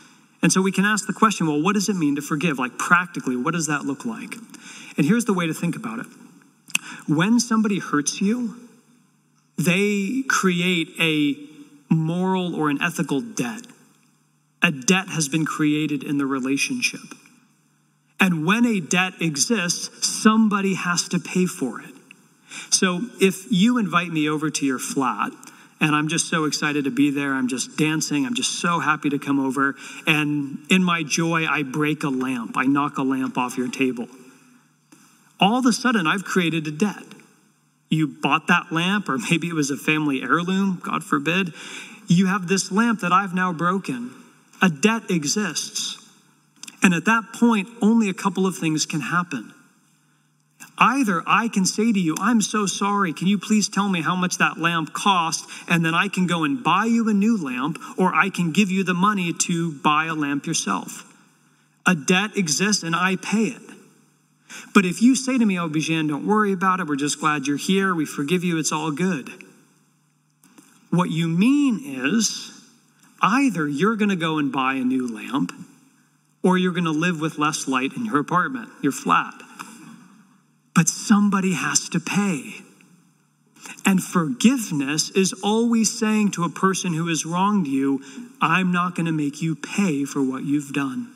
And 0.41 0.51
so 0.51 0.61
we 0.61 0.71
can 0.71 0.85
ask 0.85 1.07
the 1.07 1.13
question 1.13 1.47
well, 1.47 1.61
what 1.61 1.73
does 1.73 1.89
it 1.89 1.95
mean 1.95 2.17
to 2.17 2.21
forgive? 2.21 2.59
Like, 2.59 2.77
practically, 2.77 3.35
what 3.35 3.53
does 3.53 3.67
that 3.67 3.83
look 3.83 4.05
like? 4.05 4.35
And 4.97 5.05
here's 5.05 5.25
the 5.25 5.33
way 5.33 5.47
to 5.47 5.53
think 5.53 5.75
about 5.75 5.99
it 5.99 6.05
when 7.07 7.39
somebody 7.39 7.79
hurts 7.79 8.21
you, 8.21 8.55
they 9.57 10.23
create 10.27 10.89
a 10.99 11.93
moral 11.93 12.55
or 12.55 12.69
an 12.69 12.81
ethical 12.81 13.21
debt. 13.21 13.61
A 14.61 14.71
debt 14.71 15.09
has 15.09 15.29
been 15.29 15.45
created 15.45 16.03
in 16.03 16.17
the 16.17 16.25
relationship. 16.25 17.01
And 18.19 18.45
when 18.45 18.65
a 18.65 18.79
debt 18.79 19.13
exists, 19.21 20.07
somebody 20.07 20.75
has 20.75 21.07
to 21.09 21.19
pay 21.19 21.45
for 21.45 21.81
it. 21.81 21.93
So 22.69 23.01
if 23.19 23.51
you 23.51 23.77
invite 23.77 24.09
me 24.09 24.29
over 24.29 24.49
to 24.49 24.65
your 24.65 24.79
flat, 24.79 25.31
and 25.81 25.93
I'm 25.93 26.07
just 26.07 26.29
so 26.29 26.45
excited 26.45 26.85
to 26.85 26.91
be 26.91 27.11
there. 27.11 27.33
I'm 27.33 27.47
just 27.47 27.77
dancing. 27.77 28.25
I'm 28.25 28.33
just 28.33 28.59
so 28.61 28.79
happy 28.79 29.09
to 29.09 29.19
come 29.19 29.39
over. 29.39 29.75
And 30.07 30.59
in 30.69 30.83
my 30.83 31.03
joy, 31.03 31.45
I 31.45 31.63
break 31.63 32.03
a 32.03 32.09
lamp. 32.09 32.55
I 32.55 32.65
knock 32.65 32.97
a 32.97 33.03
lamp 33.03 33.37
off 33.37 33.57
your 33.57 33.69
table. 33.69 34.07
All 35.39 35.59
of 35.59 35.65
a 35.65 35.73
sudden, 35.73 36.07
I've 36.07 36.23
created 36.23 36.65
a 36.67 36.71
debt. 36.71 37.03
You 37.89 38.07
bought 38.07 38.47
that 38.47 38.71
lamp, 38.71 39.09
or 39.09 39.17
maybe 39.17 39.47
it 39.47 39.53
was 39.53 39.69
a 39.69 39.77
family 39.77 40.21
heirloom, 40.21 40.81
God 40.83 41.03
forbid. 41.03 41.53
You 42.07 42.27
have 42.27 42.47
this 42.47 42.71
lamp 42.71 43.01
that 43.01 43.11
I've 43.11 43.33
now 43.33 43.51
broken. 43.51 44.11
A 44.61 44.69
debt 44.69 45.11
exists. 45.11 45.97
And 46.85 46.93
at 46.93 47.05
that 47.05 47.33
point, 47.33 47.67
only 47.81 48.09
a 48.09 48.13
couple 48.13 48.45
of 48.45 48.55
things 48.55 48.85
can 48.85 49.01
happen. 49.01 49.51
Either 50.77 51.23
I 51.25 51.47
can 51.47 51.65
say 51.65 51.91
to 51.91 51.99
you, 51.99 52.15
I'm 52.19 52.43
so 52.43 52.67
sorry, 52.67 53.11
can 53.11 53.25
you 53.25 53.39
please 53.39 53.67
tell 53.67 53.89
me 53.89 54.03
how 54.03 54.15
much 54.15 54.37
that 54.37 54.59
lamp 54.59 54.93
cost? 54.93 55.49
And 55.67 55.83
then 55.83 55.95
I 55.95 56.09
can 56.09 56.27
go 56.27 56.43
and 56.43 56.63
buy 56.63 56.85
you 56.85 57.09
a 57.09 57.13
new 57.13 57.43
lamp, 57.43 57.79
or 57.97 58.13
I 58.13 58.29
can 58.29 58.51
give 58.51 58.69
you 58.69 58.83
the 58.83 58.93
money 58.93 59.33
to 59.33 59.71
buy 59.71 60.05
a 60.05 60.13
lamp 60.13 60.45
yourself. 60.45 61.11
A 61.87 61.95
debt 61.95 62.37
exists 62.37 62.83
and 62.83 62.95
I 62.95 63.15
pay 63.15 63.45
it. 63.45 63.63
But 64.75 64.85
if 64.85 65.01
you 65.01 65.15
say 65.15 65.39
to 65.39 65.45
me, 65.45 65.57
Oh, 65.57 65.67
Bijan, 65.67 66.07
don't 66.07 66.27
worry 66.27 66.53
about 66.53 66.81
it, 66.81 66.85
we're 66.85 66.97
just 66.97 67.19
glad 67.19 67.47
you're 67.47 67.57
here, 67.57 67.95
we 67.95 68.05
forgive 68.05 68.43
you, 68.43 68.59
it's 68.59 68.71
all 68.71 68.91
good. 68.91 69.31
What 70.91 71.09
you 71.09 71.27
mean 71.27 71.81
is 71.83 72.51
either 73.23 73.67
you're 73.67 73.95
going 73.95 74.09
to 74.09 74.15
go 74.15 74.37
and 74.37 74.51
buy 74.51 74.75
a 74.75 74.83
new 74.83 75.11
lamp, 75.11 75.51
or 76.45 76.57
you're 76.57 76.71
going 76.71 76.85
to 76.85 76.91
live 76.91 77.19
with 77.19 77.37
less 77.37 77.67
light 77.67 77.91
in 77.97 78.05
your 78.05 78.19
apartment, 78.19 78.69
your 78.81 78.93
flat 78.93 79.33
but 80.75 80.89
somebody 80.89 81.53
has 81.53 81.89
to 81.89 81.99
pay. 81.99 82.55
And 83.85 84.03
forgiveness 84.03 85.09
is 85.11 85.33
always 85.41 85.97
saying 85.97 86.31
to 86.31 86.43
a 86.43 86.49
person 86.49 86.93
who 86.93 87.07
has 87.07 87.25
wronged 87.25 87.65
you, 87.65 88.03
I'm 88.41 88.71
not 88.71 88.93
going 88.93 89.07
to 89.07 89.11
make 89.11 89.41
you 89.41 89.55
pay 89.55 90.05
for 90.05 90.21
what 90.21 90.43
you've 90.43 90.73
done, 90.73 91.11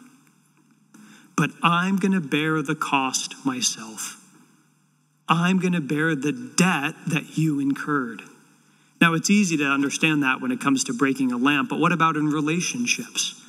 but 1.36 1.51
I'm 1.62 1.98
going 1.98 2.13
to 2.13 2.21
bear 2.21 2.63
the 2.63 2.75
cost 2.75 3.36
myself. 3.45 4.15
I'm 5.27 5.59
going 5.59 5.74
to 5.74 5.81
bear 5.81 6.15
the 6.15 6.31
debt 6.31 6.95
that 7.07 7.38
you 7.38 7.59
incurred. 7.59 8.21
Now, 9.00 9.13
it's 9.13 9.29
easy 9.29 9.57
to 9.57 9.65
understand 9.65 10.24
that 10.24 10.41
when 10.41 10.51
it 10.51 10.59
comes 10.59 10.86
to 10.86 10.93
breaking 10.93 11.31
a 11.31 11.38
lamp, 11.38 11.69
but 11.69 11.79
what 11.79 11.91
about 11.91 12.17
in 12.17 12.27
relationships? 12.27 13.39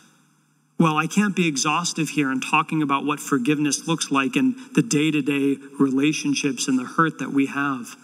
Well, 0.81 0.97
I 0.97 1.07
can't 1.07 1.37
be 1.37 1.47
exhaustive 1.47 2.09
here 2.09 2.33
in 2.33 2.41
talking 2.41 2.81
about 2.81 3.05
what 3.05 3.21
forgiveness 3.21 3.87
looks 3.87 4.11
like 4.11 4.35
in 4.35 4.57
the 4.73 4.81
day 4.81 5.11
to 5.11 5.21
day 5.21 5.59
relationships 5.79 6.69
and 6.69 6.79
the 6.79 6.85
hurt 6.85 7.19
that 7.19 7.33
we 7.33 7.49
have. 7.49 7.97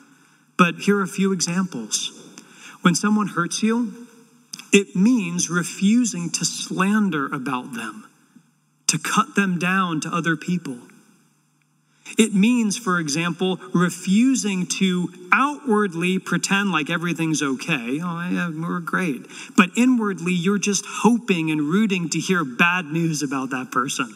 But 0.58 0.74
here 0.80 0.98
are 0.98 1.02
a 1.02 1.08
few 1.08 1.32
examples. 1.32 2.12
When 2.82 2.94
someone 2.94 3.28
hurts 3.28 3.62
you, 3.62 4.06
it 4.74 4.94
means 4.94 5.48
refusing 5.48 6.28
to 6.32 6.44
slander 6.44 7.32
about 7.32 7.72
them, 7.72 8.10
to 8.88 8.98
cut 8.98 9.36
them 9.36 9.58
down 9.58 10.02
to 10.02 10.10
other 10.10 10.36
people. 10.36 10.76
It 12.18 12.34
means, 12.34 12.78
for 12.78 12.98
example, 12.98 13.58
refusing 13.74 14.66
to 14.78 15.08
outwardly 15.32 16.18
pretend 16.18 16.70
like 16.70 16.88
everything's 16.88 17.42
okay. 17.42 18.00
Oh, 18.02 18.28
yeah, 18.30 18.50
we're 18.50 18.80
great. 18.80 19.26
But 19.56 19.70
inwardly, 19.76 20.32
you're 20.32 20.58
just 20.58 20.84
hoping 20.86 21.50
and 21.50 21.60
rooting 21.62 22.08
to 22.10 22.20
hear 22.20 22.44
bad 22.44 22.86
news 22.86 23.22
about 23.22 23.50
that 23.50 23.70
person. 23.70 24.14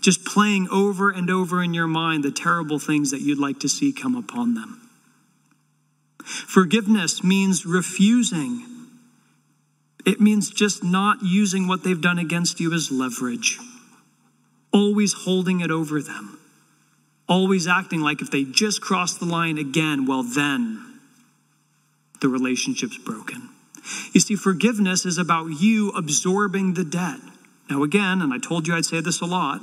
Just 0.00 0.24
playing 0.24 0.68
over 0.70 1.10
and 1.10 1.30
over 1.30 1.62
in 1.62 1.74
your 1.74 1.86
mind 1.86 2.22
the 2.22 2.30
terrible 2.30 2.78
things 2.78 3.12
that 3.12 3.20
you'd 3.20 3.38
like 3.38 3.60
to 3.60 3.68
see 3.68 3.92
come 3.92 4.14
upon 4.14 4.54
them. 4.54 4.80
Forgiveness 6.24 7.24
means 7.24 7.64
refusing. 7.64 8.64
It 10.04 10.20
means 10.20 10.50
just 10.50 10.84
not 10.84 11.18
using 11.22 11.66
what 11.66 11.82
they've 11.82 12.00
done 12.00 12.18
against 12.18 12.60
you 12.60 12.72
as 12.74 12.90
leverage, 12.90 13.58
always 14.72 15.12
holding 15.12 15.60
it 15.60 15.70
over 15.70 16.02
them 16.02 16.38
always 17.28 17.66
acting 17.66 18.00
like 18.00 18.22
if 18.22 18.30
they 18.30 18.44
just 18.44 18.80
cross 18.80 19.14
the 19.14 19.24
line 19.24 19.58
again, 19.58 20.06
well, 20.06 20.22
then 20.22 21.00
the 22.20 22.28
relationship's 22.28 22.98
broken. 22.98 23.48
You 24.12 24.20
see, 24.20 24.36
forgiveness 24.36 25.06
is 25.06 25.18
about 25.18 25.46
you 25.46 25.90
absorbing 25.90 26.74
the 26.74 26.84
debt. 26.84 27.20
Now, 27.70 27.82
again, 27.82 28.22
and 28.22 28.32
I 28.32 28.38
told 28.38 28.66
you 28.66 28.74
I'd 28.74 28.84
say 28.84 29.00
this 29.00 29.20
a 29.20 29.26
lot, 29.26 29.60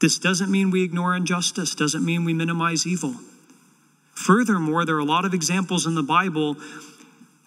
this 0.00 0.18
doesn't 0.18 0.50
mean 0.50 0.70
we 0.70 0.82
ignore 0.82 1.14
injustice, 1.14 1.74
doesn't 1.74 2.04
mean 2.04 2.24
we 2.24 2.34
minimize 2.34 2.86
evil. 2.86 3.14
Furthermore, 4.14 4.84
there 4.84 4.96
are 4.96 5.00
a 5.00 5.04
lot 5.04 5.24
of 5.24 5.34
examples 5.34 5.86
in 5.86 5.94
the 5.94 6.02
Bible 6.02 6.56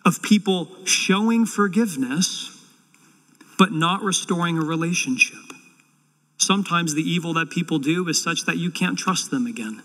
of 0.05 0.21
people 0.21 0.69
showing 0.85 1.45
forgiveness 1.45 2.53
but 3.57 3.71
not 3.71 4.03
restoring 4.03 4.57
a 4.57 4.61
relationship. 4.61 5.46
Sometimes 6.47 6.93
the 6.93 7.01
evil 7.01 7.33
that 7.33 7.49
people 7.49 7.77
do 7.77 8.07
is 8.07 8.23
such 8.23 8.45
that 8.45 8.55
you 8.55 8.71
can't 8.71 8.97
trust 8.97 9.31
them 9.31 9.45
again. 9.45 9.83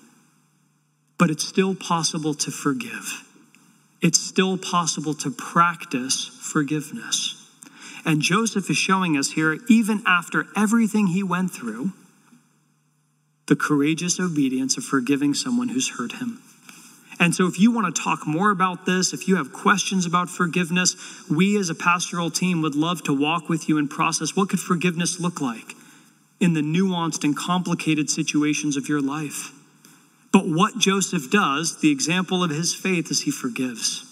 But 1.18 1.28
it's 1.28 1.42
still 1.42 1.74
possible 1.74 2.34
to 2.34 2.52
forgive. 2.52 3.24
It's 4.00 4.20
still 4.20 4.56
possible 4.56 5.12
to 5.14 5.32
practice 5.32 6.24
forgiveness. 6.40 7.34
And 8.04 8.22
Joseph 8.22 8.70
is 8.70 8.76
showing 8.76 9.16
us 9.16 9.32
here, 9.32 9.58
even 9.68 10.04
after 10.06 10.46
everything 10.56 11.08
he 11.08 11.24
went 11.24 11.50
through, 11.50 11.94
the 13.48 13.56
courageous 13.56 14.20
obedience 14.20 14.76
of 14.76 14.84
forgiving 14.84 15.34
someone 15.34 15.70
who's 15.70 15.98
hurt 15.98 16.12
him. 16.12 16.42
And 17.18 17.34
so, 17.34 17.48
if 17.48 17.58
you 17.58 17.72
want 17.72 17.92
to 17.92 18.02
talk 18.02 18.24
more 18.24 18.52
about 18.52 18.86
this, 18.86 19.12
if 19.12 19.26
you 19.26 19.34
have 19.34 19.52
questions 19.52 20.06
about 20.06 20.30
forgiveness, 20.30 20.94
we 21.28 21.58
as 21.58 21.70
a 21.70 21.74
pastoral 21.74 22.30
team 22.30 22.62
would 22.62 22.76
love 22.76 23.02
to 23.04 23.12
walk 23.12 23.48
with 23.48 23.68
you 23.68 23.78
and 23.78 23.90
process 23.90 24.36
what 24.36 24.48
could 24.48 24.60
forgiveness 24.60 25.18
look 25.18 25.40
like 25.40 25.74
in 26.42 26.54
the 26.54 26.60
nuanced 26.60 27.22
and 27.22 27.36
complicated 27.36 28.10
situations 28.10 28.76
of 28.76 28.88
your 28.88 29.00
life. 29.00 29.52
But 30.32 30.48
what 30.48 30.76
Joseph 30.76 31.30
does, 31.30 31.80
the 31.80 31.92
example 31.92 32.42
of 32.42 32.50
his 32.50 32.74
faith, 32.74 33.12
is 33.12 33.22
he 33.22 33.30
forgives. 33.30 34.04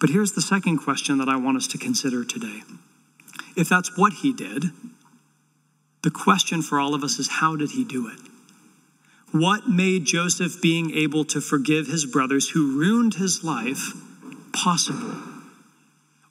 But 0.00 0.10
here's 0.10 0.32
the 0.32 0.40
second 0.40 0.78
question 0.78 1.18
that 1.18 1.28
I 1.28 1.34
want 1.36 1.56
us 1.56 1.66
to 1.68 1.78
consider 1.78 2.24
today. 2.24 2.62
If 3.56 3.68
that's 3.68 3.98
what 3.98 4.12
he 4.12 4.32
did, 4.32 4.66
the 6.04 6.10
question 6.12 6.62
for 6.62 6.78
all 6.78 6.94
of 6.94 7.02
us 7.02 7.18
is 7.18 7.28
how 7.28 7.56
did 7.56 7.72
he 7.72 7.84
do 7.84 8.08
it? 8.08 8.20
What 9.32 9.68
made 9.68 10.04
Joseph 10.04 10.62
being 10.62 10.92
able 10.92 11.24
to 11.24 11.40
forgive 11.40 11.88
his 11.88 12.06
brothers 12.06 12.50
who 12.50 12.78
ruined 12.78 13.14
his 13.14 13.42
life 13.42 13.92
possible? 14.52 15.16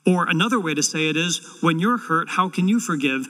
Or 0.06 0.26
another 0.26 0.58
way 0.58 0.72
to 0.72 0.82
say 0.82 1.10
it 1.10 1.16
is 1.16 1.58
when 1.60 1.78
you're 1.78 1.98
hurt, 1.98 2.30
how 2.30 2.48
can 2.48 2.68
you 2.68 2.80
forgive? 2.80 3.26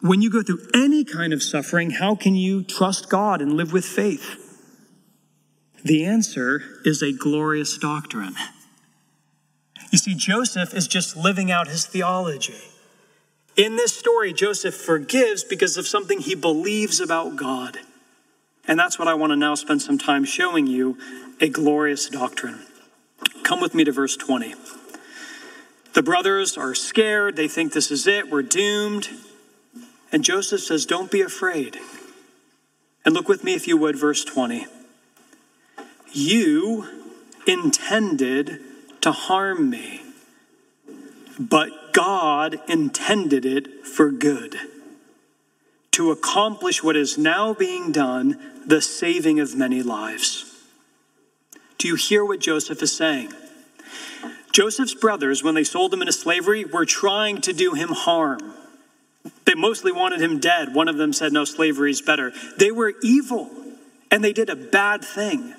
When 0.00 0.22
you 0.22 0.30
go 0.30 0.42
through 0.42 0.66
any 0.74 1.04
kind 1.04 1.32
of 1.32 1.42
suffering, 1.42 1.90
how 1.90 2.14
can 2.14 2.34
you 2.34 2.62
trust 2.62 3.08
God 3.08 3.42
and 3.42 3.54
live 3.54 3.72
with 3.72 3.84
faith? 3.84 4.46
The 5.84 6.04
answer 6.04 6.62
is 6.84 7.02
a 7.02 7.12
glorious 7.12 7.78
doctrine. 7.78 8.34
You 9.90 9.98
see, 9.98 10.14
Joseph 10.14 10.74
is 10.74 10.86
just 10.86 11.16
living 11.16 11.50
out 11.50 11.68
his 11.68 11.86
theology. 11.86 12.54
In 13.56 13.76
this 13.76 13.96
story, 13.96 14.32
Joseph 14.32 14.74
forgives 14.74 15.42
because 15.42 15.76
of 15.76 15.86
something 15.86 16.20
he 16.20 16.34
believes 16.34 17.00
about 17.00 17.36
God. 17.36 17.78
And 18.66 18.78
that's 18.78 18.98
what 18.98 19.08
I 19.08 19.14
want 19.14 19.32
to 19.32 19.36
now 19.36 19.54
spend 19.54 19.82
some 19.82 19.98
time 19.98 20.24
showing 20.24 20.66
you 20.66 20.96
a 21.40 21.48
glorious 21.48 22.08
doctrine. 22.08 22.60
Come 23.42 23.60
with 23.60 23.74
me 23.74 23.84
to 23.84 23.92
verse 23.92 24.16
20. 24.16 24.54
The 25.94 26.02
brothers 26.02 26.56
are 26.56 26.74
scared. 26.74 27.36
They 27.36 27.48
think 27.48 27.72
this 27.72 27.90
is 27.90 28.06
it. 28.06 28.30
We're 28.30 28.42
doomed. 28.42 29.08
And 30.12 30.24
Joseph 30.24 30.60
says, 30.60 30.86
Don't 30.86 31.10
be 31.10 31.20
afraid. 31.20 31.78
And 33.04 33.14
look 33.14 33.28
with 33.28 33.44
me, 33.44 33.54
if 33.54 33.66
you 33.66 33.76
would, 33.76 33.96
verse 33.96 34.24
20. 34.24 34.66
You 36.12 36.88
intended 37.46 38.60
to 39.00 39.12
harm 39.12 39.70
me, 39.70 40.02
but 41.38 41.92
God 41.92 42.60
intended 42.68 43.46
it 43.46 43.86
for 43.86 44.10
good, 44.10 44.56
to 45.92 46.10
accomplish 46.10 46.82
what 46.82 46.96
is 46.96 47.16
now 47.16 47.54
being 47.54 47.92
done, 47.92 48.38
the 48.66 48.82
saving 48.82 49.40
of 49.40 49.56
many 49.56 49.82
lives. 49.82 50.46
Do 51.78 51.88
you 51.88 51.94
hear 51.94 52.24
what 52.24 52.40
Joseph 52.40 52.82
is 52.82 52.94
saying? 52.94 53.32
Joseph's 54.52 54.94
brothers, 54.94 55.42
when 55.42 55.54
they 55.54 55.64
sold 55.64 55.94
him 55.94 56.02
into 56.02 56.12
slavery, 56.12 56.64
were 56.64 56.84
trying 56.84 57.40
to 57.42 57.52
do 57.52 57.72
him 57.72 57.90
harm. 57.90 58.54
They 59.44 59.54
mostly 59.54 59.92
wanted 59.92 60.20
him 60.20 60.38
dead. 60.38 60.74
One 60.74 60.88
of 60.88 60.96
them 60.96 61.12
said, 61.12 61.32
No, 61.32 61.44
slavery 61.44 61.90
is 61.90 62.00
better. 62.00 62.32
They 62.56 62.70
were 62.70 62.94
evil 63.02 63.50
and 64.10 64.24
they 64.24 64.32
did 64.32 64.50
a 64.50 64.56
bad 64.56 65.04
thing. 65.04 65.54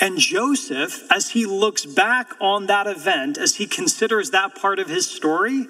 And 0.00 0.18
Joseph, 0.18 1.10
as 1.10 1.30
he 1.30 1.46
looks 1.46 1.86
back 1.86 2.32
on 2.40 2.66
that 2.66 2.86
event, 2.86 3.38
as 3.38 3.56
he 3.56 3.66
considers 3.66 4.30
that 4.30 4.54
part 4.54 4.78
of 4.78 4.88
his 4.88 5.08
story, 5.08 5.66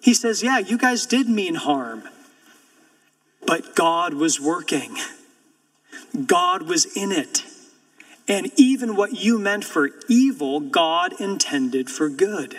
he 0.00 0.14
says, 0.14 0.42
Yeah, 0.42 0.58
you 0.58 0.76
guys 0.76 1.06
did 1.06 1.28
mean 1.28 1.54
harm. 1.54 2.02
But 3.46 3.74
God 3.74 4.14
was 4.14 4.40
working, 4.40 4.96
God 6.26 6.62
was 6.62 6.96
in 6.96 7.12
it. 7.12 7.44
And 8.28 8.52
even 8.56 8.94
what 8.94 9.12
you 9.12 9.38
meant 9.38 9.64
for 9.64 9.90
evil, 10.08 10.60
God 10.60 11.20
intended 11.20 11.90
for 11.90 12.08
good. 12.08 12.56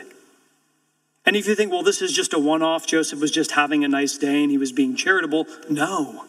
And 1.25 1.35
if 1.35 1.47
you 1.47 1.55
think, 1.55 1.71
well, 1.71 1.83
this 1.83 2.01
is 2.01 2.11
just 2.11 2.33
a 2.33 2.39
one 2.39 2.61
off, 2.61 2.85
Joseph 2.85 3.19
was 3.19 3.31
just 3.31 3.51
having 3.51 3.83
a 3.83 3.87
nice 3.87 4.17
day 4.17 4.43
and 4.43 4.51
he 4.51 4.57
was 4.57 4.71
being 4.71 4.95
charitable, 4.95 5.47
no. 5.69 6.25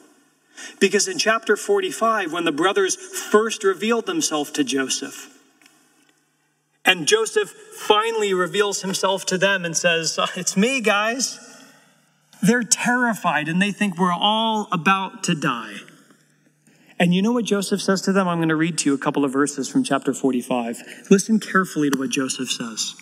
Because 0.79 1.09
in 1.09 1.19
chapter 1.19 1.57
45, 1.57 2.33
when 2.33 2.45
the 2.45 2.53
brothers 2.53 2.95
first 2.95 3.65
revealed 3.65 4.07
themselves 4.07 4.53
to 4.53 4.63
Joseph, 4.63 5.31
and 6.85 7.07
Joseph 7.07 7.51
finally 7.51 8.35
reveals 8.35 8.83
himself 8.83 9.25
to 9.27 9.39
them 9.39 9.65
and 9.65 9.77
says, 9.77 10.19
uh, 10.19 10.27
It's 10.37 10.57
me, 10.57 10.81
guys. 10.81 11.41
They're 12.43 12.63
terrified 12.63 13.49
and 13.49 13.61
they 13.61 13.73
think 13.73 13.99
we're 13.99 14.13
all 14.13 14.69
about 14.71 15.25
to 15.25 15.35
die. 15.35 15.77
And 16.99 17.15
you 17.15 17.23
know 17.23 17.33
what 17.33 17.47
Joseph 17.47 17.81
says 17.81 18.03
to 18.03 18.13
them? 18.13 18.29
I'm 18.29 18.39
going 18.39 18.51
to 18.51 18.57
read 18.57 18.79
to 18.79 18.91
you 18.91 18.95
a 18.95 18.99
couple 18.99 19.25
of 19.25 19.33
verses 19.33 19.69
from 19.69 19.83
chapter 19.83 20.13
45. 20.13 21.07
Listen 21.11 21.41
carefully 21.41 21.91
to 21.91 21.99
what 21.99 22.11
Joseph 22.11 22.51
says. 22.51 22.95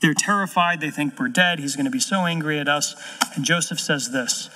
They're 0.00 0.14
terrified. 0.14 0.80
They 0.80 0.90
think 0.90 1.18
we're 1.18 1.28
dead. 1.28 1.58
He's 1.58 1.76
going 1.76 1.86
to 1.86 1.90
be 1.90 2.00
so 2.00 2.26
angry 2.26 2.58
at 2.58 2.68
us. 2.68 2.94
And 3.34 3.44
Joseph 3.44 3.80
says 3.80 4.10
this 4.10 4.50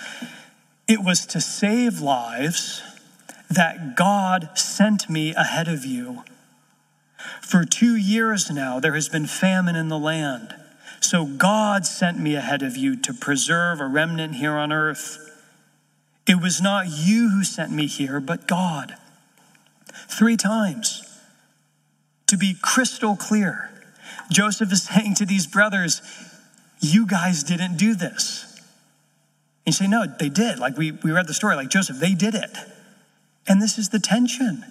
It 0.87 1.03
was 1.03 1.27
to 1.27 1.41
save 1.41 2.01
lives 2.01 2.83
that 3.49 3.97
God 3.97 4.51
sent 4.57 5.11
me 5.11 5.35
ahead 5.35 5.69
of 5.69 5.85
you. 5.85 6.25
For 7.41 7.65
two 7.65 7.97
years 7.97 8.51
now, 8.51 8.79
there 8.79 8.95
has 8.95 9.09
been 9.09 9.27
famine 9.27 9.77
in 9.77 9.89
the 9.89 9.99
land. 9.99 10.55
So 11.01 11.25
God 11.25 11.87
sent 11.87 12.19
me 12.19 12.37
ahead 12.37 12.63
of 12.63 12.77
you 12.77 12.95
to 12.97 13.15
preserve 13.15 13.81
a 13.81 13.87
remnant 13.87 14.37
here 14.37 14.53
on 14.53 14.71
earth. 14.71 15.27
It 16.27 16.41
was 16.41 16.61
not 16.61 16.87
you 16.89 17.31
who 17.31 17.43
sent 17.43 17.73
me 17.73 17.87
here, 17.87 18.21
but 18.21 18.47
God. 18.47 18.95
Three 20.09 20.37
times. 20.37 21.03
To 22.29 22.37
be 22.37 22.55
crystal 22.63 23.17
clear, 23.17 23.71
Joseph 24.31 24.73
is 24.73 24.83
saying 24.95 25.15
to 25.17 25.27
these 25.27 25.47
brothers, 25.47 26.03
You 26.81 27.07
guys 27.07 27.43
didn't 27.43 27.77
do 27.77 27.95
this. 27.95 28.45
And 29.67 29.67
you 29.67 29.73
say, 29.73 29.87
No, 29.87 30.07
they 30.07 30.29
did. 30.29 30.59
Like 30.59 30.77
we, 30.77 30.93
we 30.93 31.13
read 31.13 31.27
the 31.27 31.35
story, 31.35 31.57
like 31.57 31.69
Joseph, 31.69 31.99
they 31.99 32.15
did 32.15 32.35
it. 32.35 32.57
And 33.47 33.61
this 33.61 33.79
is 33.79 33.89
the 33.89 33.99
tension. 33.99 34.65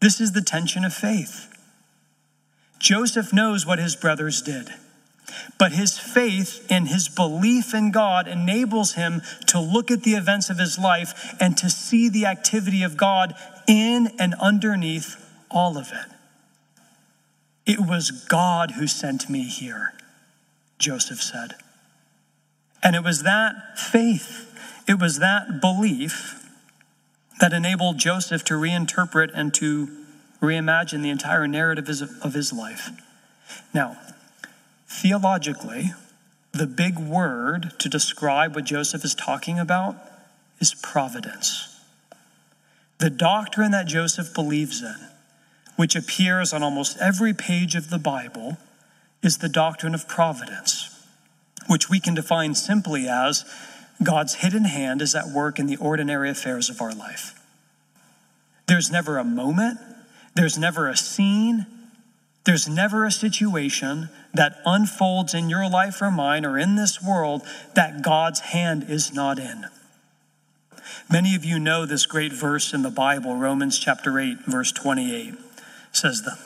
This 0.00 0.20
is 0.20 0.32
the 0.32 0.42
tension 0.42 0.84
of 0.84 0.92
faith. 0.92 1.50
Joseph 2.78 3.32
knows 3.32 3.64
what 3.64 3.78
his 3.78 3.96
brothers 3.96 4.42
did, 4.42 4.68
but 5.58 5.72
his 5.72 5.98
faith 5.98 6.66
and 6.68 6.88
his 6.88 7.08
belief 7.08 7.72
in 7.72 7.90
God 7.90 8.28
enables 8.28 8.92
him 8.92 9.22
to 9.46 9.58
look 9.58 9.90
at 9.90 10.02
the 10.02 10.12
events 10.12 10.50
of 10.50 10.58
his 10.58 10.78
life 10.78 11.34
and 11.40 11.56
to 11.56 11.70
see 11.70 12.10
the 12.10 12.26
activity 12.26 12.82
of 12.82 12.98
God 12.98 13.34
in 13.66 14.10
and 14.18 14.34
underneath 14.34 15.16
all 15.50 15.78
of 15.78 15.86
it. 15.92 16.13
It 17.66 17.80
was 17.80 18.10
God 18.10 18.72
who 18.72 18.86
sent 18.86 19.30
me 19.30 19.44
here, 19.44 19.94
Joseph 20.78 21.22
said. 21.22 21.54
And 22.82 22.94
it 22.94 23.02
was 23.02 23.22
that 23.22 23.78
faith, 23.78 24.52
it 24.86 25.00
was 25.00 25.18
that 25.18 25.60
belief 25.60 26.46
that 27.40 27.52
enabled 27.52 27.98
Joseph 27.98 28.44
to 28.44 28.54
reinterpret 28.54 29.30
and 29.34 29.52
to 29.54 29.88
reimagine 30.42 31.02
the 31.02 31.10
entire 31.10 31.48
narrative 31.48 31.88
of 32.22 32.34
his 32.34 32.52
life. 32.52 32.90
Now, 33.72 33.96
theologically, 34.86 35.92
the 36.52 36.66
big 36.66 36.98
word 36.98 37.72
to 37.80 37.88
describe 37.88 38.54
what 38.54 38.64
Joseph 38.64 39.04
is 39.04 39.14
talking 39.14 39.58
about 39.58 39.96
is 40.60 40.74
providence. 40.74 41.80
The 42.98 43.10
doctrine 43.10 43.72
that 43.72 43.86
Joseph 43.86 44.32
believes 44.34 44.82
in, 44.82 44.94
which 45.76 45.96
appears 45.96 46.52
on 46.52 46.62
almost 46.62 46.96
every 46.98 47.32
page 47.32 47.74
of 47.74 47.90
the 47.90 47.98
Bible, 47.98 48.58
is 49.22 49.38
the 49.38 49.48
doctrine 49.48 49.94
of 49.94 50.06
providence, 50.06 51.06
which 51.66 51.88
we 51.88 51.98
can 51.98 52.14
define 52.14 52.54
simply 52.54 53.08
as 53.08 53.44
God's 54.02 54.34
hidden 54.34 54.64
hand 54.64 55.00
is 55.00 55.14
at 55.14 55.28
work 55.28 55.58
in 55.58 55.66
the 55.66 55.76
ordinary 55.76 56.28
affairs 56.30 56.68
of 56.68 56.80
our 56.80 56.94
life. 56.94 57.40
There's 58.66 58.90
never 58.90 59.18
a 59.18 59.24
moment, 59.24 59.78
there's 60.34 60.58
never 60.58 60.88
a 60.88 60.96
scene, 60.96 61.66
there's 62.44 62.68
never 62.68 63.04
a 63.04 63.10
situation 63.10 64.10
that 64.34 64.60
unfolds 64.66 65.32
in 65.32 65.48
your 65.48 65.68
life 65.68 66.02
or 66.02 66.10
mine 66.10 66.44
or 66.44 66.58
in 66.58 66.76
this 66.76 67.02
world 67.02 67.42
that 67.74 68.02
God's 68.02 68.40
hand 68.40 68.86
is 68.88 69.14
not 69.14 69.38
in. 69.38 69.66
Many 71.10 71.34
of 71.34 71.44
you 71.44 71.58
know 71.58 71.86
this 71.86 72.04
great 72.04 72.32
verse 72.32 72.74
in 72.74 72.82
the 72.82 72.90
Bible, 72.90 73.36
Romans 73.36 73.78
chapter 73.78 74.18
8, 74.18 74.40
verse 74.46 74.72
28, 74.72 75.34
says 75.96 76.22
the, 76.22 76.38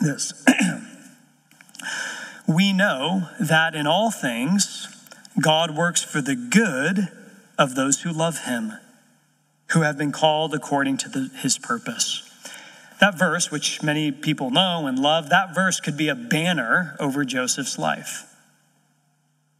this 0.00 0.44
We 2.48 2.72
know 2.72 3.28
that 3.38 3.74
in 3.74 3.86
all 3.86 4.10
things, 4.10 4.88
God 5.40 5.76
works 5.76 6.02
for 6.02 6.20
the 6.20 6.34
good 6.34 7.08
of 7.58 7.74
those 7.74 8.02
who 8.02 8.12
love 8.12 8.44
him, 8.44 8.72
who 9.70 9.82
have 9.82 9.96
been 9.96 10.12
called 10.12 10.54
according 10.54 10.96
to 10.98 11.08
the, 11.08 11.30
his 11.36 11.58
purpose. 11.58 12.28
That 13.00 13.18
verse, 13.18 13.50
which 13.50 13.82
many 13.82 14.12
people 14.12 14.50
know 14.50 14.86
and 14.86 14.98
love, 14.98 15.30
that 15.30 15.54
verse 15.54 15.80
could 15.80 15.96
be 15.96 16.08
a 16.08 16.14
banner 16.14 16.96
over 17.00 17.24
Joseph's 17.24 17.78
life. 17.78 18.24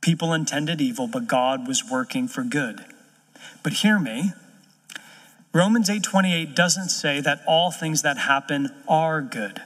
People 0.01 0.33
intended 0.33 0.81
evil, 0.81 1.07
but 1.07 1.27
God 1.27 1.67
was 1.67 1.89
working 1.89 2.29
for 2.29 2.43
good. 2.43 2.85
But 3.63 3.75
hear 3.75 3.99
me, 3.99 4.33
Romans 5.53 5.91
8:28 5.91 6.55
doesn't 6.55 6.89
say 6.89 7.21
that 7.21 7.43
all 7.47 7.71
things 7.71 8.03
that 8.03 8.19
happen 8.19 8.71
are 8.89 9.21
good. 9.21 9.63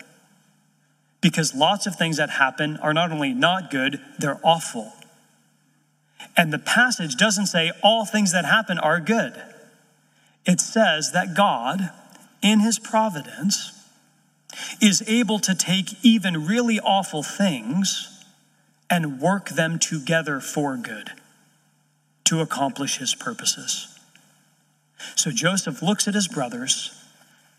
Because 1.21 1.55
lots 1.55 1.87
of 1.87 1.97
things 1.97 2.17
that 2.17 2.31
happen 2.31 2.77
are 2.79 2.93
not 2.93 3.13
only 3.13 3.33
not 3.33 3.71
good, 3.71 4.01
they're 4.19 4.41
awful. 4.43 4.93
And 6.37 6.53
the 6.53 6.59
passage 6.59 7.17
doesn't 7.17 7.47
say 7.47 7.73
all 7.83 8.05
things 8.05 8.33
that 8.33 8.45
happen 8.45 8.79
are 8.79 9.01
good. 9.01 9.41
It 10.45 10.61
says 10.61 11.13
that 11.13 11.35
God, 11.35 11.91
in 12.43 12.61
his 12.61 12.79
providence, 12.79 13.73
is 14.81 15.03
able 15.07 15.39
to 15.41 15.55
take 15.55 16.05
even 16.05 16.47
really 16.47 16.79
awful 16.81 17.23
things 17.23 18.25
and 18.89 19.21
work 19.21 19.51
them 19.51 19.79
together 19.79 20.41
for 20.41 20.77
good 20.77 21.13
to 22.25 22.41
accomplish 22.41 22.99
his 22.99 23.15
purposes. 23.15 23.96
So 25.15 25.31
Joseph 25.31 25.83
looks 25.83 26.09
at 26.09 26.15
his 26.15 26.29
brothers 26.29 26.93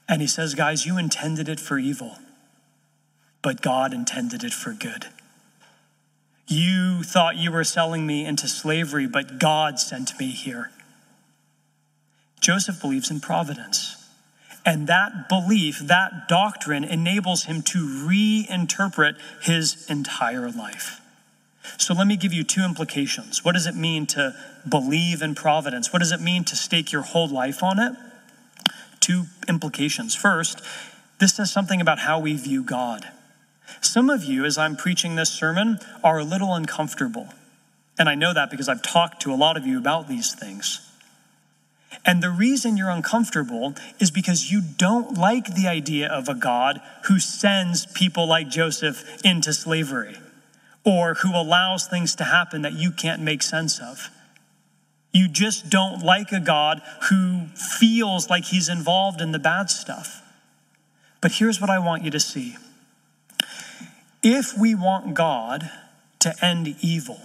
and 0.08 0.21
he 0.21 0.28
says, 0.28 0.56
Guys, 0.56 0.86
you 0.86 0.97
intended 0.97 1.50
it 1.50 1.60
for 1.60 1.78
evil, 1.78 2.17
but 3.41 3.62
God 3.62 3.93
intended 3.93 4.43
it 4.43 4.54
for 4.54 4.73
good. 4.73 5.08
You 6.47 7.04
thought 7.04 7.36
you 7.36 7.52
were 7.52 7.65
selling 7.65 8.08
me 8.08 8.26
into 8.26 8.47
slavery, 8.47 9.06
but 9.06 9.38
God 9.38 9.80
sent 9.80 10.17
me 10.17 10.28
here. 10.28 10.71
Joseph 12.39 12.80
believes 12.80 13.12
in 13.12 13.19
providence. 13.19 13.95
And 14.65 14.88
that 14.88 15.30
belief, 15.30 15.80
that 15.80 16.28
doctrine, 16.28 16.84
enables 16.84 17.43
him 17.43 17.62
to 17.63 17.80
reinterpret 17.80 19.15
his 19.41 19.89
entire 19.89 20.50
life. 20.52 21.02
So 21.78 21.94
let 21.94 22.08
me 22.08 22.18
give 22.18 22.34
you 22.34 22.44
two 22.44 22.64
implications. 22.64 23.44
What 23.44 23.54
does 23.54 23.68
it 23.68 23.76
mean 23.76 24.06
to 24.08 24.36
believe 24.68 25.22
in 25.22 25.36
providence? 25.36 25.92
What 25.92 26.00
does 26.00 26.12
it 26.12 26.22
mean 26.22 26.44
to 26.46 26.56
stake 26.56 26.92
your 26.92 27.02
whole 27.02 27.28
life 27.28 27.62
on 27.62 27.80
it? 27.80 27.94
Two 29.00 29.26
implications. 29.48 30.16
First, 30.16 30.62
this 31.20 31.36
says 31.36 31.52
something 31.52 31.82
about 31.82 32.00
how 32.00 32.20
we 32.20 32.36
view 32.36 32.64
God. 32.64 33.10
Some 33.82 34.10
of 34.10 34.24
you, 34.24 34.46
as 34.46 34.58
I'm 34.58 34.76
preaching 34.76 35.16
this 35.16 35.30
sermon, 35.30 35.80
are 36.04 36.20
a 36.20 36.24
little 36.24 36.54
uncomfortable. 36.54 37.30
And 38.00 38.08
I 38.08 38.16
know 38.16 38.34
that 38.34 38.50
because 38.50 38.70
I've 38.70 38.82
talked 38.82 39.22
to 39.24 39.34
a 39.34 39.36
lot 39.36 39.58
of 39.58 39.66
you 39.66 39.78
about 39.78 40.08
these 40.08 40.34
things. 40.34 40.82
And 42.06 42.22
the 42.22 42.30
reason 42.30 42.78
you're 42.78 42.90
uncomfortable 42.90 43.76
is 44.00 44.12
because 44.12 44.52
you 44.52 44.62
don't 44.62 45.18
like 45.18 45.56
the 45.56 45.68
idea 45.68 46.08
of 46.08 46.30
a 46.30 46.36
God 46.36 46.82
who 47.06 47.20
sends 47.20 47.86
people 47.86 48.28
like 48.28 48.50
Joseph 48.50 49.26
into 49.26 49.52
slavery 49.52 50.18
or 50.88 51.15
who 51.15 51.36
allows 51.36 51.86
things 51.86 52.15
to 52.15 52.23
happen 52.23 52.62
that 52.62 52.71
you 52.71 52.91
can't 52.91 53.21
make 53.21 53.43
sense 53.43 53.78
of. 53.78 54.10
You 55.12 55.28
just 55.28 55.69
don't 55.69 56.02
like 56.02 56.32
a 56.32 56.39
God 56.39 56.82
who 57.10 57.47
feels 57.78 58.30
like 58.30 58.45
he's 58.45 58.69
involved 58.69 59.19
in 59.19 59.34
the 59.34 59.39
bad 59.39 59.69
stuff. 59.69 60.21
But 61.19 61.34
here's 61.34 61.60
what 61.60 61.69
I 61.69 61.78
want 61.78 62.06
you 62.06 62.12
to 62.12 62.21
see 62.21 62.56
if 64.23 64.58
we 64.58 64.76
want 64.76 65.13
God 65.13 65.69
to 66.19 66.34
end 66.41 66.73
evil, 66.82 67.19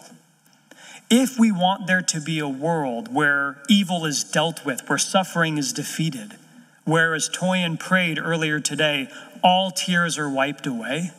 if 1.09 1.39
we 1.39 1.53
want 1.53 1.87
there 1.87 2.03
to 2.03 2.21
be 2.21 2.41
a 2.41 2.49
world 2.49 3.15
where 3.15 3.63
evil 3.69 4.05
is 4.05 4.25
dealt 4.25 4.65
with, 4.65 4.89
where 4.89 4.99
suffering 4.99 5.57
is 5.57 5.73
defeated, 5.73 6.33
where, 6.85 7.15
as 7.15 7.29
Toyin 7.29 7.79
prayed 7.79 8.19
earlier 8.19 8.59
today, 8.59 9.09
all 9.43 9.71
tears 9.71 10.19
are 10.19 10.29
wiped 10.29 10.67
away, 10.67 11.13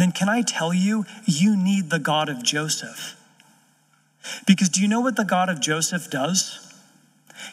then 0.00 0.12
can 0.12 0.28
I 0.28 0.42
tell 0.42 0.72
you, 0.72 1.04
you 1.24 1.56
need 1.56 1.90
the 1.90 1.98
God 1.98 2.28
of 2.28 2.42
Joseph. 2.42 3.16
Because 4.46 4.68
do 4.68 4.80
you 4.80 4.88
know 4.88 5.00
what 5.00 5.16
the 5.16 5.24
God 5.24 5.48
of 5.48 5.60
Joseph 5.60 6.10
does? 6.10 6.64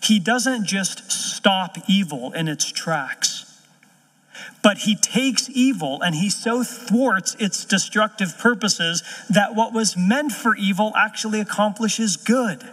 He 0.02 0.20
doesn't 0.20 0.66
just 0.66 1.12
stop 1.12 1.78
evil 1.88 2.32
in 2.34 2.48
its 2.48 2.72
tracks, 2.72 3.62
but 4.64 4.80
he 4.80 4.96
takes 4.96 5.50
evil 5.50 6.02
and 6.02 6.16
he 6.16 6.30
so 6.30 6.64
thwarts 6.64 7.36
its 7.40 7.66
destructive 7.66 8.38
purposes 8.38 9.04
that 9.30 9.56
what 9.56 9.74
was 9.74 9.96
meant 9.96 10.32
for 10.32 10.56
evil 10.56 10.92
actually 10.96 11.40
accomplishes 11.40 12.18
good. 12.18 12.64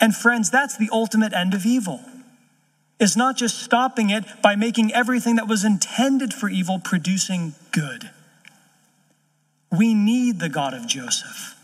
And 0.00 0.14
friends, 0.14 0.50
that's 0.50 0.76
the 0.76 0.88
ultimate 0.92 1.32
end 1.32 1.54
of 1.54 1.66
evil. 1.66 2.00
Is 2.98 3.16
not 3.16 3.36
just 3.36 3.58
stopping 3.60 4.10
it 4.10 4.24
by 4.42 4.54
making 4.54 4.92
everything 4.92 5.34
that 5.36 5.48
was 5.48 5.64
intended 5.64 6.32
for 6.32 6.48
evil 6.48 6.78
producing 6.78 7.54
good. 7.72 8.10
We 9.72 9.94
need 9.94 10.38
the 10.38 10.50
God 10.50 10.74
of 10.74 10.86
Joseph 10.86 11.58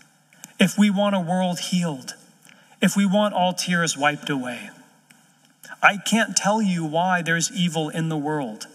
if 0.59 0.79
we 0.79 0.89
want 0.91 1.15
a 1.15 1.21
world 1.21 1.61
healed, 1.61 2.15
if 2.81 2.97
we 2.97 3.05
want 3.07 3.35
all 3.35 3.53
tears 3.53 3.97
wiped 3.97 4.31
away. 4.31 4.71
I 5.83 5.99
can't 5.99 6.35
tell 6.35 6.61
you 6.61 6.85
why 6.85 7.23
there's 7.23 7.53
evil 7.53 7.91
in 7.91 8.09
the 8.09 8.17
world, 8.17 8.67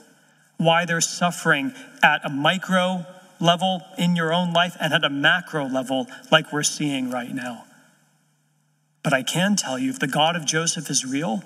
why 0.58 0.86
there's 0.86 1.10
suffering 1.10 1.74
at 2.02 2.24
a 2.24 2.30
micro 2.30 3.06
level 3.40 3.82
in 3.98 4.16
your 4.16 4.32
own 4.32 4.54
life 4.54 4.78
and 4.80 4.94
at 4.94 5.04
a 5.04 5.10
macro 5.10 5.66
level 5.68 6.08
like 6.32 6.54
we're 6.54 6.64
seeing 6.64 7.10
right 7.10 7.34
now. 7.34 7.66
But 9.04 9.14
I 9.14 9.24
can 9.24 9.56
tell 9.56 9.78
you 9.78 9.90
if 9.90 10.00
the 10.00 10.08
God 10.08 10.36
of 10.36 10.46
Joseph 10.46 10.90
is 10.90 11.06
real, 11.06 11.44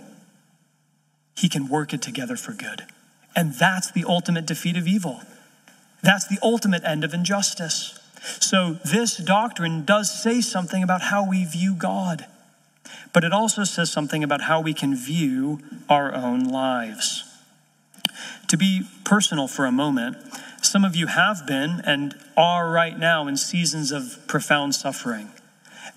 he 1.36 1.50
can 1.50 1.68
work 1.68 1.94
it 1.94 2.02
together 2.02 2.36
for 2.36 2.52
good. 2.52 2.84
And 3.36 3.54
that's 3.54 3.92
the 3.92 4.06
ultimate 4.08 4.46
defeat 4.46 4.78
of 4.78 4.88
evil. 4.88 5.22
That's 6.02 6.28
the 6.28 6.40
ultimate 6.42 6.84
end 6.84 7.04
of 7.04 7.14
injustice. 7.14 8.00
So, 8.40 8.78
this 8.84 9.18
doctrine 9.18 9.86
does 9.86 10.12
say 10.12 10.42
something 10.42 10.84
about 10.84 11.04
how 11.04 11.28
we 11.28 11.46
view 11.46 11.76
God 11.76 12.26
but 13.14 13.24
it 13.24 13.34
also 13.34 13.64
says 13.64 13.92
something 13.92 14.24
about 14.24 14.42
how 14.42 14.62
we 14.62 14.74
can 14.74 14.96
view 14.96 15.60
our 15.90 16.14
own 16.14 16.44
lives. 16.44 17.24
To 18.48 18.58
be 18.58 18.84
personal 19.04 19.48
for 19.48 19.66
a 19.66 19.72
moment, 19.72 20.18
some 20.62 20.86
of 20.86 20.96
you 20.96 21.08
have 21.08 21.46
been 21.48 21.82
and 21.86 22.16
are 22.38 22.70
right 22.70 22.98
now 22.98 23.28
in 23.28 23.38
seasons 23.38 23.92
of 23.92 24.20
profound 24.28 24.76
suffering. 24.76 25.30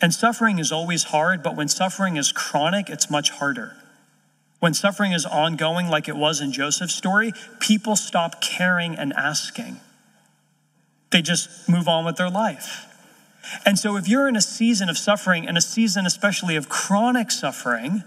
And 0.00 0.14
suffering 0.14 0.58
is 0.58 0.72
always 0.72 1.04
hard, 1.04 1.42
but 1.42 1.56
when 1.56 1.68
suffering 1.68 2.16
is 2.16 2.32
chronic, 2.32 2.88
it's 2.88 3.10
much 3.10 3.30
harder. 3.30 3.76
When 4.58 4.74
suffering 4.74 5.12
is 5.12 5.26
ongoing, 5.26 5.88
like 5.88 6.08
it 6.08 6.16
was 6.16 6.40
in 6.40 6.52
Joseph's 6.52 6.94
story, 6.94 7.32
people 7.58 7.96
stop 7.96 8.40
caring 8.40 8.94
and 8.96 9.12
asking. 9.12 9.80
They 11.11 11.23
just 11.23 11.68
move 11.68 11.88
on 11.88 12.05
with 12.05 12.16
their 12.16 12.31
life. 12.31 12.87
And 13.64 13.79
so, 13.79 13.96
if 13.96 14.09
you're 14.09 14.29
in 14.29 14.37
a 14.37 14.40
season 14.40 14.88
of 14.88 14.99
suffering 14.99 15.46
and 15.49 15.57
a 15.57 15.61
season, 15.61 16.07
especially 16.07 16.57
of 16.57 16.68
chronic 16.68 17.31
suffering, 17.31 18.05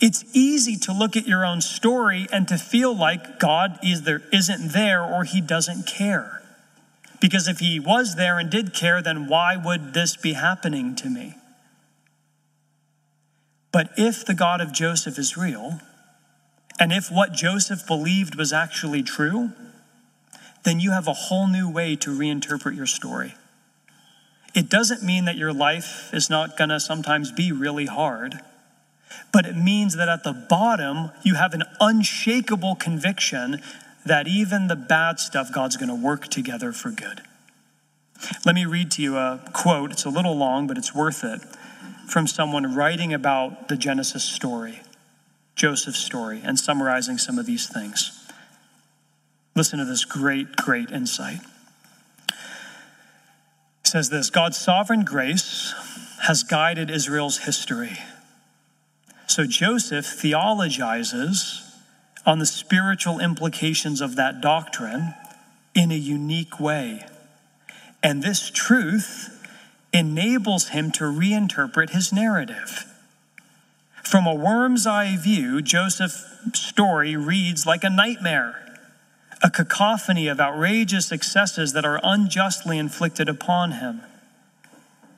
it's 0.00 0.24
easy 0.32 0.76
to 0.76 0.92
look 0.92 1.16
at 1.16 1.26
your 1.26 1.44
own 1.44 1.60
story 1.60 2.26
and 2.32 2.48
to 2.48 2.56
feel 2.56 2.96
like 2.96 3.38
God 3.38 3.78
either 3.82 4.22
isn't 4.32 4.72
there 4.72 5.02
or 5.02 5.24
he 5.24 5.40
doesn't 5.40 5.86
care. 5.86 6.42
Because 7.20 7.48
if 7.48 7.58
he 7.58 7.80
was 7.80 8.16
there 8.16 8.38
and 8.38 8.50
did 8.50 8.74
care, 8.74 9.00
then 9.00 9.28
why 9.28 9.56
would 9.56 9.94
this 9.94 10.16
be 10.16 10.34
happening 10.34 10.94
to 10.96 11.08
me? 11.08 11.34
But 13.72 13.90
if 13.96 14.24
the 14.24 14.34
God 14.34 14.60
of 14.60 14.72
Joseph 14.72 15.18
is 15.18 15.36
real, 15.36 15.80
and 16.78 16.92
if 16.92 17.10
what 17.10 17.32
Joseph 17.32 17.86
believed 17.86 18.34
was 18.34 18.52
actually 18.52 19.02
true, 19.02 19.52
then 20.64 20.80
you 20.80 20.90
have 20.90 21.06
a 21.06 21.12
whole 21.12 21.46
new 21.46 21.70
way 21.70 21.94
to 21.96 22.10
reinterpret 22.10 22.76
your 22.76 22.86
story. 22.86 23.34
It 24.54 24.68
doesn't 24.68 25.02
mean 25.02 25.24
that 25.24 25.36
your 25.36 25.52
life 25.52 26.12
is 26.12 26.30
not 26.30 26.56
going 26.56 26.70
to 26.70 26.80
sometimes 26.80 27.32
be 27.32 27.52
really 27.52 27.86
hard, 27.86 28.40
but 29.32 29.46
it 29.46 29.56
means 29.56 29.96
that 29.96 30.08
at 30.08 30.24
the 30.24 30.32
bottom, 30.32 31.10
you 31.22 31.34
have 31.34 31.54
an 31.54 31.64
unshakable 31.80 32.76
conviction 32.76 33.60
that 34.06 34.28
even 34.28 34.68
the 34.68 34.76
bad 34.76 35.18
stuff, 35.18 35.52
God's 35.52 35.76
going 35.76 35.88
to 35.88 35.94
work 35.94 36.28
together 36.28 36.72
for 36.72 36.90
good. 36.90 37.22
Let 38.46 38.54
me 38.54 38.64
read 38.64 38.90
to 38.92 39.02
you 39.02 39.16
a 39.16 39.40
quote. 39.52 39.90
It's 39.90 40.04
a 40.04 40.10
little 40.10 40.36
long, 40.36 40.66
but 40.66 40.78
it's 40.78 40.94
worth 40.94 41.24
it 41.24 41.40
from 42.08 42.26
someone 42.26 42.74
writing 42.74 43.12
about 43.12 43.68
the 43.68 43.76
Genesis 43.76 44.24
story, 44.24 44.80
Joseph's 45.56 45.98
story, 45.98 46.40
and 46.44 46.58
summarizing 46.58 47.18
some 47.18 47.38
of 47.38 47.46
these 47.46 47.66
things. 47.66 48.23
Listen 49.54 49.78
to 49.78 49.84
this 49.84 50.04
great, 50.04 50.56
great 50.56 50.90
insight 50.90 51.40
says 53.94 54.10
this 54.10 54.28
God's 54.28 54.58
sovereign 54.58 55.04
grace 55.04 55.72
has 56.22 56.42
guided 56.42 56.90
Israel's 56.90 57.38
history. 57.38 57.98
So 59.28 59.46
Joseph 59.46 60.04
theologizes 60.04 61.62
on 62.26 62.40
the 62.40 62.46
spiritual 62.46 63.20
implications 63.20 64.00
of 64.00 64.16
that 64.16 64.40
doctrine 64.40 65.14
in 65.76 65.92
a 65.92 65.96
unique 65.96 66.58
way. 66.58 67.06
And 68.02 68.20
this 68.20 68.50
truth 68.50 69.46
enables 69.92 70.70
him 70.70 70.90
to 70.92 71.04
reinterpret 71.04 71.90
his 71.90 72.12
narrative. 72.12 72.86
From 74.02 74.26
a 74.26 74.34
worm's 74.34 74.88
eye 74.88 75.16
view, 75.16 75.62
Joseph's 75.62 76.26
story 76.52 77.14
reads 77.14 77.64
like 77.64 77.84
a 77.84 77.90
nightmare 77.90 78.63
a 79.42 79.50
cacophony 79.50 80.28
of 80.28 80.40
outrageous 80.40 81.10
excesses 81.12 81.72
that 81.72 81.84
are 81.84 82.00
unjustly 82.02 82.78
inflicted 82.78 83.28
upon 83.28 83.72
him. 83.72 84.02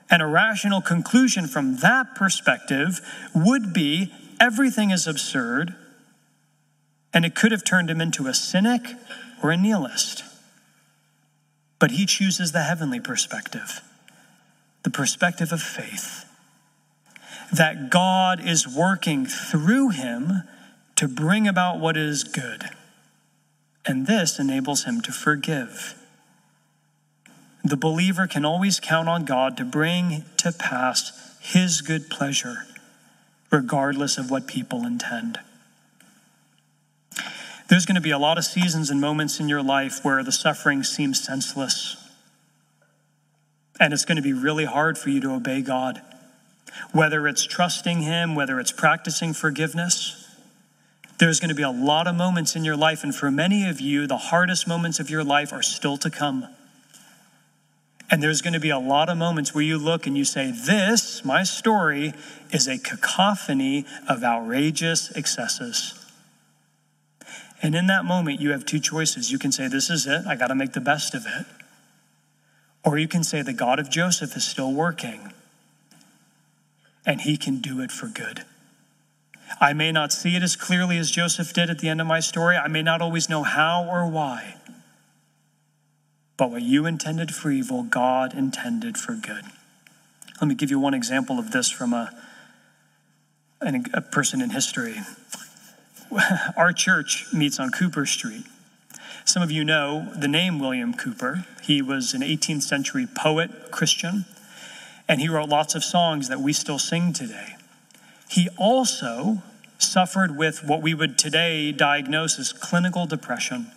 And 0.09 0.21
a 0.21 0.27
rational 0.27 0.81
conclusion 0.81 1.47
from 1.47 1.77
that 1.77 2.15
perspective 2.15 3.01
would 3.35 3.73
be 3.73 4.11
everything 4.39 4.91
is 4.91 5.07
absurd, 5.07 5.75
and 7.13 7.25
it 7.25 7.35
could 7.35 7.51
have 7.51 7.63
turned 7.63 7.89
him 7.89 7.99
into 7.99 8.27
a 8.27 8.33
cynic 8.33 8.81
or 9.43 9.51
a 9.51 9.57
nihilist. 9.57 10.23
But 11.79 11.91
he 11.91 12.05
chooses 12.05 12.53
the 12.53 12.63
heavenly 12.63 12.99
perspective, 12.99 13.81
the 14.83 14.89
perspective 14.89 15.51
of 15.51 15.61
faith, 15.61 16.25
that 17.51 17.89
God 17.89 18.45
is 18.45 18.67
working 18.67 19.25
through 19.25 19.89
him 19.89 20.43
to 20.95 21.07
bring 21.07 21.47
about 21.47 21.79
what 21.79 21.95
is 21.95 22.23
good 22.23 22.69
and 23.87 24.05
this 24.05 24.37
enables 24.37 24.83
him 24.83 25.01
to 25.01 25.11
forgive. 25.11 25.95
The 27.63 27.77
believer 27.77 28.27
can 28.27 28.45
always 28.45 28.79
count 28.79 29.09
on 29.09 29.25
God 29.25 29.57
to 29.57 29.65
bring 29.65 30.25
to 30.37 30.51
pass 30.51 31.37
his 31.41 31.81
good 31.81 32.09
pleasure, 32.09 32.65
regardless 33.49 34.17
of 34.17 34.29
what 34.29 34.47
people 34.47 34.85
intend. 34.85 35.39
There's 37.69 37.85
going 37.85 37.95
to 37.95 38.01
be 38.01 38.11
a 38.11 38.17
lot 38.17 38.37
of 38.37 38.45
seasons 38.45 38.89
and 38.89 39.01
moments 39.01 39.39
in 39.39 39.49
your 39.49 39.63
life 39.63 40.03
where 40.03 40.23
the 40.23 40.31
suffering 40.31 40.83
seems 40.83 41.23
senseless. 41.23 41.97
And 43.79 43.93
it's 43.93 44.05
going 44.05 44.15
to 44.15 44.21
be 44.21 44.33
really 44.33 44.65
hard 44.65 44.97
for 44.97 45.09
you 45.09 45.19
to 45.21 45.31
obey 45.31 45.61
God. 45.61 46.01
Whether 46.93 47.27
it's 47.27 47.45
trusting 47.45 48.01
Him, 48.01 48.35
whether 48.35 48.59
it's 48.59 48.71
practicing 48.71 49.33
forgiveness, 49.33 50.26
there's 51.19 51.39
going 51.39 51.49
to 51.49 51.55
be 51.55 51.63
a 51.63 51.71
lot 51.71 52.07
of 52.07 52.15
moments 52.15 52.55
in 52.55 52.63
your 52.63 52.77
life, 52.77 53.03
and 53.03 53.15
for 53.15 53.31
many 53.31 53.67
of 53.67 53.81
you, 53.81 54.05
the 54.05 54.17
hardest 54.17 54.67
moments 54.67 54.99
of 54.99 55.09
your 55.09 55.23
life 55.23 55.51
are 55.51 55.63
still 55.63 55.97
to 55.97 56.09
come. 56.09 56.47
And 58.09 58.23
there's 58.23 58.41
going 58.41 58.53
to 58.53 58.59
be 58.59 58.69
a 58.69 58.79
lot 58.79 59.09
of 59.09 59.17
moments 59.17 59.53
where 59.53 59.63
you 59.63 59.77
look 59.77 60.07
and 60.07 60.17
you 60.17 60.23
say, 60.23 60.51
This, 60.51 61.25
my 61.25 61.43
story, 61.43 62.13
is 62.51 62.67
a 62.67 62.77
cacophony 62.77 63.85
of 64.07 64.23
outrageous 64.23 65.11
excesses. 65.15 65.93
And 67.61 67.75
in 67.75 67.87
that 67.87 68.05
moment, 68.05 68.39
you 68.39 68.51
have 68.51 68.65
two 68.65 68.79
choices. 68.79 69.31
You 69.31 69.39
can 69.39 69.51
say, 69.51 69.67
This 69.67 69.89
is 69.89 70.05
it, 70.05 70.25
I 70.25 70.35
got 70.35 70.47
to 70.47 70.55
make 70.55 70.73
the 70.73 70.79
best 70.79 71.15
of 71.15 71.25
it. 71.25 71.45
Or 72.85 72.97
you 72.97 73.07
can 73.07 73.23
say, 73.23 73.41
The 73.41 73.53
God 73.53 73.79
of 73.79 73.89
Joseph 73.89 74.37
is 74.37 74.45
still 74.45 74.71
working, 74.71 75.33
and 77.05 77.21
he 77.21 77.35
can 77.35 77.57
do 77.57 77.81
it 77.81 77.91
for 77.91 78.07
good. 78.07 78.45
I 79.59 79.73
may 79.73 79.91
not 79.91 80.11
see 80.11 80.35
it 80.35 80.43
as 80.43 80.55
clearly 80.55 80.97
as 80.97 81.09
Joseph 81.09 81.53
did 81.53 81.69
at 81.69 81.79
the 81.79 81.89
end 81.89 82.01
of 82.01 82.07
my 82.07 82.19
story. 82.19 82.57
I 82.57 82.67
may 82.67 82.81
not 82.81 83.01
always 83.01 83.29
know 83.29 83.43
how 83.43 83.87
or 83.89 84.07
why. 84.07 84.55
But 86.37 86.51
what 86.51 86.61
you 86.61 86.85
intended 86.85 87.33
for 87.33 87.49
evil, 87.49 87.83
God 87.83 88.33
intended 88.35 88.97
for 88.97 89.13
good. 89.13 89.45
Let 90.39 90.47
me 90.47 90.55
give 90.55 90.69
you 90.69 90.79
one 90.79 90.93
example 90.93 91.39
of 91.39 91.51
this 91.51 91.69
from 91.69 91.93
a, 91.93 92.11
a 93.61 94.01
person 94.01 94.41
in 94.41 94.51
history. 94.51 94.97
Our 96.57 96.73
church 96.73 97.25
meets 97.33 97.59
on 97.59 97.71
Cowper 97.71 98.05
Street. 98.05 98.45
Some 99.25 99.41
of 99.41 99.51
you 99.51 99.63
know 99.65 100.13
the 100.15 100.27
name 100.27 100.59
William 100.59 100.93
Cowper. 100.93 101.45
He 101.63 101.81
was 101.81 102.13
an 102.13 102.21
18th 102.21 102.61
century 102.61 103.07
poet, 103.13 103.71
Christian, 103.71 104.25
and 105.07 105.19
he 105.19 105.27
wrote 105.27 105.49
lots 105.49 105.73
of 105.75 105.83
songs 105.83 106.29
that 106.29 106.39
we 106.39 106.53
still 106.53 106.79
sing 106.79 107.11
today. 107.11 107.56
He 108.29 108.49
also 108.57 109.41
suffered 109.77 110.37
with 110.37 110.63
what 110.63 110.81
we 110.81 110.93
would 110.93 111.17
today 111.17 111.71
diagnose 111.71 112.39
as 112.39 112.51
clinical 112.51 113.05
depression. 113.05 113.71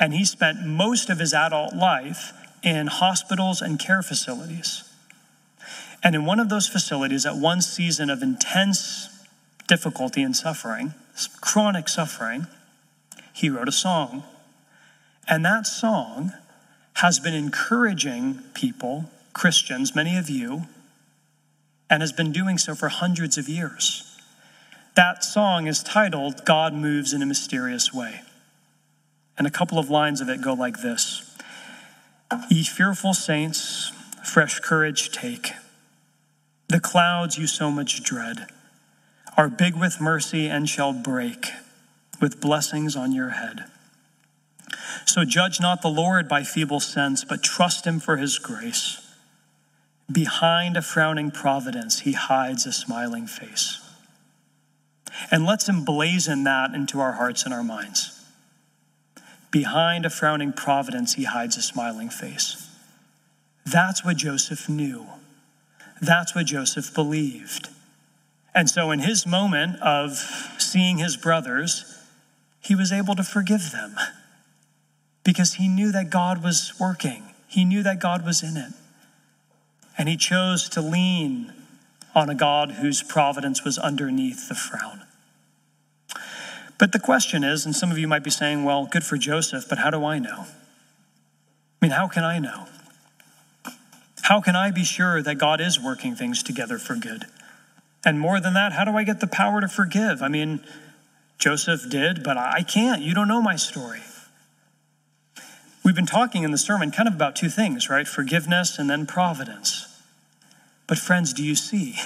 And 0.00 0.14
he 0.14 0.24
spent 0.24 0.64
most 0.64 1.10
of 1.10 1.18
his 1.18 1.34
adult 1.34 1.74
life 1.74 2.32
in 2.62 2.86
hospitals 2.86 3.60
and 3.60 3.78
care 3.78 4.02
facilities. 4.02 4.84
And 6.02 6.14
in 6.14 6.24
one 6.24 6.38
of 6.38 6.48
those 6.48 6.68
facilities, 6.68 7.26
at 7.26 7.36
one 7.36 7.60
season 7.60 8.08
of 8.08 8.22
intense 8.22 9.08
difficulty 9.66 10.22
and 10.22 10.34
suffering, 10.34 10.94
chronic 11.40 11.88
suffering, 11.88 12.46
he 13.32 13.50
wrote 13.50 13.68
a 13.68 13.72
song. 13.72 14.22
And 15.28 15.44
that 15.44 15.66
song 15.66 16.32
has 16.94 17.18
been 17.18 17.34
encouraging 17.34 18.42
people, 18.54 19.10
Christians, 19.32 19.94
many 19.94 20.16
of 20.16 20.30
you, 20.30 20.62
and 21.90 22.02
has 22.02 22.12
been 22.12 22.32
doing 22.32 22.58
so 22.58 22.74
for 22.74 22.88
hundreds 22.88 23.38
of 23.38 23.48
years. 23.48 24.16
That 24.94 25.24
song 25.24 25.66
is 25.66 25.82
titled 25.82 26.44
God 26.44 26.74
Moves 26.74 27.12
in 27.12 27.22
a 27.22 27.26
Mysterious 27.26 27.92
Way. 27.94 28.22
And 29.36 29.46
a 29.46 29.50
couple 29.50 29.78
of 29.78 29.88
lines 29.88 30.20
of 30.20 30.28
it 30.28 30.42
go 30.42 30.52
like 30.52 30.82
this 30.82 31.22
Ye 32.50 32.64
fearful 32.64 33.14
saints, 33.14 33.92
fresh 34.24 34.60
courage 34.60 35.12
take. 35.12 35.52
The 36.68 36.80
clouds 36.80 37.38
you 37.38 37.46
so 37.46 37.70
much 37.70 38.02
dread 38.02 38.48
are 39.36 39.48
big 39.48 39.76
with 39.76 40.00
mercy 40.00 40.48
and 40.48 40.68
shall 40.68 40.92
break 40.92 41.46
with 42.20 42.40
blessings 42.40 42.96
on 42.96 43.12
your 43.12 43.30
head. 43.30 43.64
So 45.06 45.24
judge 45.24 45.60
not 45.60 45.80
the 45.80 45.88
Lord 45.88 46.28
by 46.28 46.42
feeble 46.42 46.80
sense, 46.80 47.24
but 47.24 47.42
trust 47.42 47.86
him 47.86 48.00
for 48.00 48.16
his 48.16 48.38
grace. 48.38 49.07
Behind 50.10 50.76
a 50.76 50.82
frowning 50.82 51.30
providence, 51.30 52.00
he 52.00 52.12
hides 52.12 52.64
a 52.66 52.72
smiling 52.72 53.26
face. 53.26 53.80
And 55.30 55.44
let's 55.44 55.68
emblazon 55.68 56.44
that 56.44 56.74
into 56.74 57.00
our 57.00 57.12
hearts 57.12 57.44
and 57.44 57.52
our 57.52 57.62
minds. 57.62 58.14
Behind 59.50 60.06
a 60.06 60.10
frowning 60.10 60.52
providence, 60.52 61.14
he 61.14 61.24
hides 61.24 61.56
a 61.56 61.62
smiling 61.62 62.10
face. 62.10 62.68
That's 63.64 64.04
what 64.04 64.16
Joseph 64.16 64.68
knew. 64.68 65.06
That's 66.00 66.34
what 66.34 66.46
Joseph 66.46 66.94
believed. 66.94 67.68
And 68.54 68.68
so, 68.68 68.90
in 68.90 69.00
his 69.00 69.26
moment 69.26 69.80
of 69.80 70.16
seeing 70.58 70.98
his 70.98 71.16
brothers, 71.16 71.84
he 72.60 72.74
was 72.74 72.92
able 72.92 73.14
to 73.14 73.22
forgive 73.22 73.72
them 73.72 73.96
because 75.22 75.54
he 75.54 75.68
knew 75.68 75.92
that 75.92 76.10
God 76.10 76.42
was 76.42 76.72
working. 76.80 77.24
He 77.46 77.64
knew 77.64 77.82
that 77.82 78.00
God 78.00 78.24
was 78.24 78.42
in 78.42 78.56
it. 78.56 78.72
And 79.98 80.08
he 80.08 80.16
chose 80.16 80.68
to 80.70 80.80
lean 80.80 81.52
on 82.14 82.30
a 82.30 82.34
God 82.34 82.72
whose 82.72 83.02
providence 83.02 83.64
was 83.64 83.76
underneath 83.76 84.48
the 84.48 84.54
frown. 84.54 85.02
But 86.78 86.92
the 86.92 87.00
question 87.00 87.42
is, 87.42 87.66
and 87.66 87.74
some 87.74 87.90
of 87.90 87.98
you 87.98 88.06
might 88.06 88.22
be 88.22 88.30
saying, 88.30 88.64
well, 88.64 88.86
good 88.86 89.02
for 89.02 89.18
Joseph, 89.18 89.68
but 89.68 89.78
how 89.78 89.90
do 89.90 90.04
I 90.04 90.20
know? 90.20 90.46
I 90.46 91.86
mean, 91.86 91.90
how 91.90 92.06
can 92.06 92.22
I 92.22 92.38
know? 92.38 92.66
How 94.22 94.40
can 94.40 94.54
I 94.54 94.70
be 94.70 94.84
sure 94.84 95.20
that 95.20 95.36
God 95.36 95.60
is 95.60 95.80
working 95.80 96.14
things 96.14 96.42
together 96.42 96.78
for 96.78 96.94
good? 96.94 97.24
And 98.04 98.20
more 98.20 98.40
than 98.40 98.54
that, 98.54 98.72
how 98.72 98.84
do 98.84 98.92
I 98.92 99.02
get 99.02 99.18
the 99.18 99.26
power 99.26 99.60
to 99.60 99.68
forgive? 99.68 100.22
I 100.22 100.28
mean, 100.28 100.60
Joseph 101.38 101.90
did, 101.90 102.22
but 102.22 102.36
I 102.36 102.62
can't. 102.62 103.02
You 103.02 103.14
don't 103.14 103.28
know 103.28 103.42
my 103.42 103.56
story. 103.56 104.00
We've 105.84 105.94
been 105.94 106.06
talking 106.06 106.42
in 106.42 106.50
the 106.50 106.58
sermon 106.58 106.90
kind 106.90 107.08
of 107.08 107.14
about 107.14 107.34
two 107.34 107.48
things, 107.48 107.88
right? 107.88 108.06
Forgiveness 108.06 108.78
and 108.78 108.88
then 108.88 109.06
providence. 109.06 109.87
But, 110.88 110.98
friends, 110.98 111.32
do 111.32 111.44
you 111.44 111.54
see? 111.54 111.96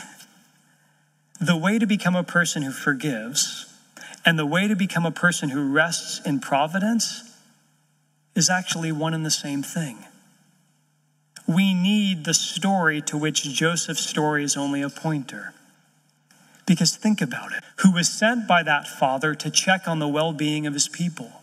The 1.41 1.57
way 1.57 1.79
to 1.79 1.87
become 1.87 2.17
a 2.17 2.25
person 2.25 2.63
who 2.63 2.73
forgives 2.73 3.73
and 4.27 4.39
the 4.39 4.47
way 4.47 4.69
to 4.69 4.77
become 4.77 5.07
a 5.07 5.11
person 5.11 5.49
who 5.49 5.73
rests 5.73 6.21
in 6.27 6.41
providence 6.41 7.23
is 8.35 8.51
actually 8.51 8.93
one 8.93 9.15
and 9.15 9.25
the 9.25 9.31
same 9.31 9.63
thing. 9.63 9.99
We 11.47 11.75
need 11.75 12.25
the 12.25 12.35
story 12.35 13.01
to 13.03 13.17
which 13.17 13.43
Joseph's 13.43 14.05
story 14.05 14.45
is 14.45 14.57
only 14.57 14.83
a 14.83 14.91
pointer. 14.91 15.55
Because 16.67 16.97
think 16.97 17.21
about 17.21 17.53
it 17.53 17.65
who 17.79 17.93
was 17.93 18.09
sent 18.09 18.47
by 18.47 18.63
that 18.63 18.87
father 18.87 19.35
to 19.35 19.51
check 19.51 19.89
on 19.89 19.99
the 19.99 20.09
well 20.09 20.33
being 20.33 20.67
of 20.67 20.75
his 20.75 20.89
people. 20.89 21.43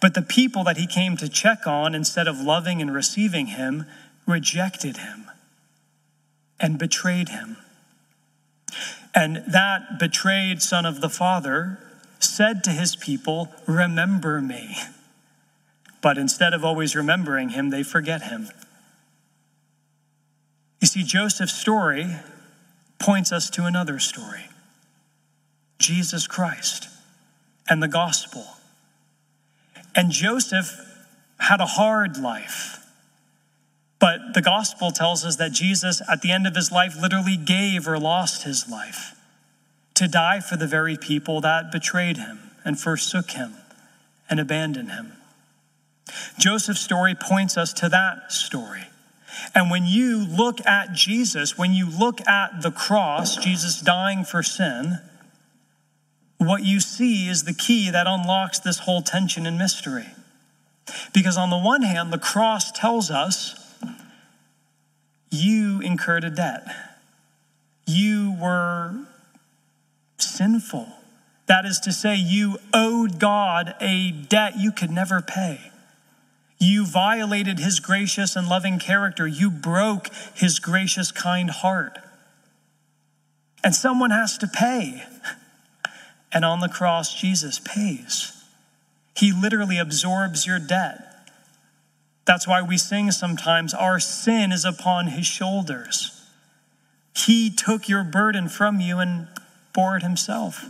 But 0.00 0.14
the 0.14 0.22
people 0.22 0.64
that 0.64 0.76
he 0.76 0.86
came 0.86 1.16
to 1.16 1.28
check 1.28 1.66
on, 1.66 1.94
instead 1.94 2.26
of 2.26 2.40
loving 2.40 2.80
and 2.80 2.92
receiving 2.92 3.46
him, 3.46 3.86
rejected 4.26 4.98
him 4.98 5.26
and 6.60 6.78
betrayed 6.78 7.28
him. 7.30 7.56
And 9.14 9.42
that 9.48 9.98
betrayed 9.98 10.62
son 10.62 10.84
of 10.84 11.00
the 11.00 11.08
father 11.08 11.78
said 12.18 12.62
to 12.64 12.70
his 12.70 12.96
people, 12.96 13.48
Remember 13.66 14.40
me. 14.40 14.76
But 16.02 16.18
instead 16.18 16.52
of 16.52 16.64
always 16.64 16.94
remembering 16.94 17.50
him, 17.50 17.70
they 17.70 17.82
forget 17.82 18.22
him. 18.22 18.48
You 20.80 20.86
see, 20.86 21.02
Joseph's 21.02 21.54
story 21.54 22.16
points 22.98 23.32
us 23.32 23.50
to 23.50 23.64
another 23.64 23.98
story 23.98 24.44
Jesus 25.78 26.26
Christ 26.26 26.88
and 27.68 27.82
the 27.82 27.88
gospel. 27.88 28.44
And 29.94 30.10
Joseph 30.10 30.70
had 31.38 31.60
a 31.60 31.66
hard 31.66 32.18
life. 32.18 32.85
But 33.98 34.34
the 34.34 34.42
gospel 34.42 34.90
tells 34.90 35.24
us 35.24 35.36
that 35.36 35.52
Jesus, 35.52 36.02
at 36.10 36.22
the 36.22 36.30
end 36.30 36.46
of 36.46 36.54
his 36.54 36.70
life, 36.70 36.94
literally 37.00 37.36
gave 37.36 37.88
or 37.88 37.98
lost 37.98 38.42
his 38.42 38.68
life 38.68 39.14
to 39.94 40.06
die 40.06 40.40
for 40.40 40.56
the 40.56 40.66
very 40.66 40.96
people 40.96 41.40
that 41.40 41.72
betrayed 41.72 42.18
him 42.18 42.50
and 42.64 42.78
forsook 42.78 43.30
him 43.30 43.54
and 44.28 44.38
abandoned 44.38 44.90
him. 44.90 45.12
Joseph's 46.38 46.80
story 46.80 47.14
points 47.14 47.56
us 47.56 47.72
to 47.74 47.88
that 47.88 48.30
story. 48.30 48.88
And 49.54 49.70
when 49.70 49.86
you 49.86 50.26
look 50.26 50.64
at 50.66 50.92
Jesus, 50.92 51.58
when 51.58 51.72
you 51.72 51.88
look 51.88 52.26
at 52.28 52.62
the 52.62 52.70
cross, 52.70 53.36
Jesus 53.36 53.80
dying 53.80 54.24
for 54.24 54.42
sin, 54.42 54.98
what 56.38 56.62
you 56.64 56.80
see 56.80 57.28
is 57.28 57.44
the 57.44 57.54
key 57.54 57.90
that 57.90 58.06
unlocks 58.06 58.58
this 58.58 58.80
whole 58.80 59.02
tension 59.02 59.46
and 59.46 59.58
mystery. 59.58 60.06
Because 61.12 61.36
on 61.36 61.50
the 61.50 61.58
one 61.58 61.82
hand, 61.82 62.12
the 62.12 62.18
cross 62.18 62.70
tells 62.70 63.10
us 63.10 63.65
you 65.30 65.80
incurred 65.80 66.24
a 66.24 66.30
debt. 66.30 66.66
You 67.86 68.36
were 68.40 69.06
sinful. 70.18 70.88
That 71.46 71.64
is 71.64 71.78
to 71.80 71.92
say, 71.92 72.16
you 72.16 72.58
owed 72.74 73.18
God 73.18 73.74
a 73.80 74.10
debt 74.10 74.54
you 74.58 74.72
could 74.72 74.90
never 74.90 75.22
pay. 75.22 75.72
You 76.58 76.86
violated 76.86 77.58
his 77.58 77.80
gracious 77.80 78.34
and 78.34 78.48
loving 78.48 78.78
character. 78.78 79.26
You 79.26 79.50
broke 79.50 80.08
his 80.34 80.58
gracious, 80.58 81.12
kind 81.12 81.50
heart. 81.50 81.98
And 83.62 83.74
someone 83.74 84.10
has 84.10 84.38
to 84.38 84.48
pay. 84.48 85.04
And 86.32 86.44
on 86.44 86.60
the 86.60 86.68
cross, 86.68 87.14
Jesus 87.14 87.60
pays. 87.60 88.32
He 89.14 89.32
literally 89.32 89.78
absorbs 89.78 90.46
your 90.46 90.58
debt. 90.58 91.15
That's 92.26 92.46
why 92.46 92.60
we 92.60 92.76
sing 92.76 93.10
sometimes, 93.12 93.72
Our 93.72 94.00
sin 94.00 94.52
is 94.52 94.64
upon 94.64 95.08
his 95.08 95.26
shoulders. 95.26 96.12
He 97.14 97.50
took 97.50 97.88
your 97.88 98.04
burden 98.04 98.48
from 98.48 98.80
you 98.80 98.98
and 98.98 99.28
bore 99.72 99.96
it 99.96 100.02
himself. 100.02 100.66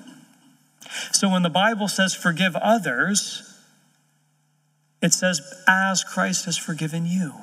So 1.12 1.28
when 1.28 1.42
the 1.42 1.50
Bible 1.50 1.88
says 1.88 2.14
forgive 2.14 2.54
others, 2.54 3.42
it 5.02 5.12
says, 5.12 5.40
as 5.66 6.04
Christ 6.04 6.44
has 6.44 6.56
forgiven 6.56 7.06
you. 7.06 7.34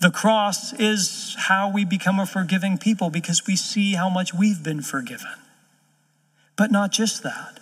The 0.00 0.10
cross 0.10 0.72
is 0.74 1.34
how 1.38 1.70
we 1.70 1.84
become 1.84 2.18
a 2.18 2.26
forgiving 2.26 2.78
people 2.78 3.10
because 3.10 3.46
we 3.46 3.56
see 3.56 3.94
how 3.94 4.10
much 4.10 4.34
we've 4.34 4.62
been 4.62 4.82
forgiven. 4.82 5.32
But 6.56 6.70
not 6.70 6.92
just 6.92 7.22
that. 7.22 7.60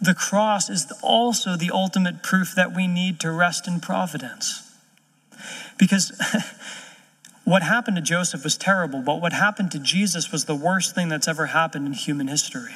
The 0.00 0.14
cross 0.14 0.70
is 0.70 0.92
also 1.02 1.56
the 1.56 1.70
ultimate 1.72 2.22
proof 2.22 2.54
that 2.54 2.74
we 2.74 2.86
need 2.86 3.18
to 3.20 3.32
rest 3.32 3.66
in 3.66 3.80
providence. 3.80 4.62
Because 5.76 6.12
what 7.44 7.62
happened 7.62 7.96
to 7.96 8.02
Joseph 8.02 8.44
was 8.44 8.56
terrible, 8.56 9.02
but 9.02 9.20
what 9.20 9.32
happened 9.32 9.72
to 9.72 9.78
Jesus 9.78 10.30
was 10.30 10.44
the 10.44 10.54
worst 10.54 10.94
thing 10.94 11.08
that's 11.08 11.26
ever 11.26 11.46
happened 11.46 11.86
in 11.86 11.92
human 11.92 12.28
history. 12.28 12.74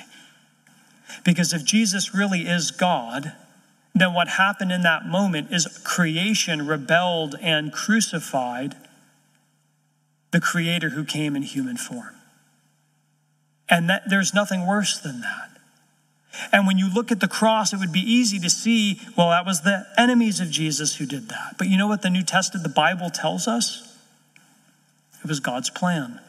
Because 1.24 1.52
if 1.52 1.64
Jesus 1.64 2.14
really 2.14 2.40
is 2.40 2.70
God, 2.70 3.32
then 3.94 4.14
what 4.14 4.28
happened 4.28 4.72
in 4.72 4.82
that 4.82 5.06
moment 5.06 5.52
is 5.52 5.66
creation 5.84 6.66
rebelled 6.66 7.36
and 7.40 7.72
crucified 7.72 8.74
the 10.30 10.40
creator 10.40 10.90
who 10.90 11.04
came 11.04 11.36
in 11.36 11.42
human 11.42 11.76
form. 11.76 12.14
And 13.68 13.88
that, 13.88 14.08
there's 14.08 14.34
nothing 14.34 14.66
worse 14.66 14.98
than 14.98 15.20
that. 15.20 15.51
And 16.50 16.66
when 16.66 16.78
you 16.78 16.92
look 16.92 17.12
at 17.12 17.20
the 17.20 17.28
cross, 17.28 17.72
it 17.72 17.78
would 17.78 17.92
be 17.92 18.00
easy 18.00 18.38
to 18.38 18.50
see, 18.50 19.00
well, 19.16 19.30
that 19.30 19.44
was 19.44 19.62
the 19.62 19.86
enemies 19.98 20.40
of 20.40 20.50
Jesus 20.50 20.96
who 20.96 21.06
did 21.06 21.28
that. 21.28 21.56
But 21.58 21.68
you 21.68 21.76
know 21.76 21.86
what 21.86 22.02
the 22.02 22.10
New 22.10 22.22
Testament, 22.22 22.62
the 22.62 22.72
Bible 22.72 23.10
tells 23.10 23.46
us? 23.46 23.88
It 25.22 25.28
was 25.28 25.40
God's 25.40 25.70
plan. 25.70 26.20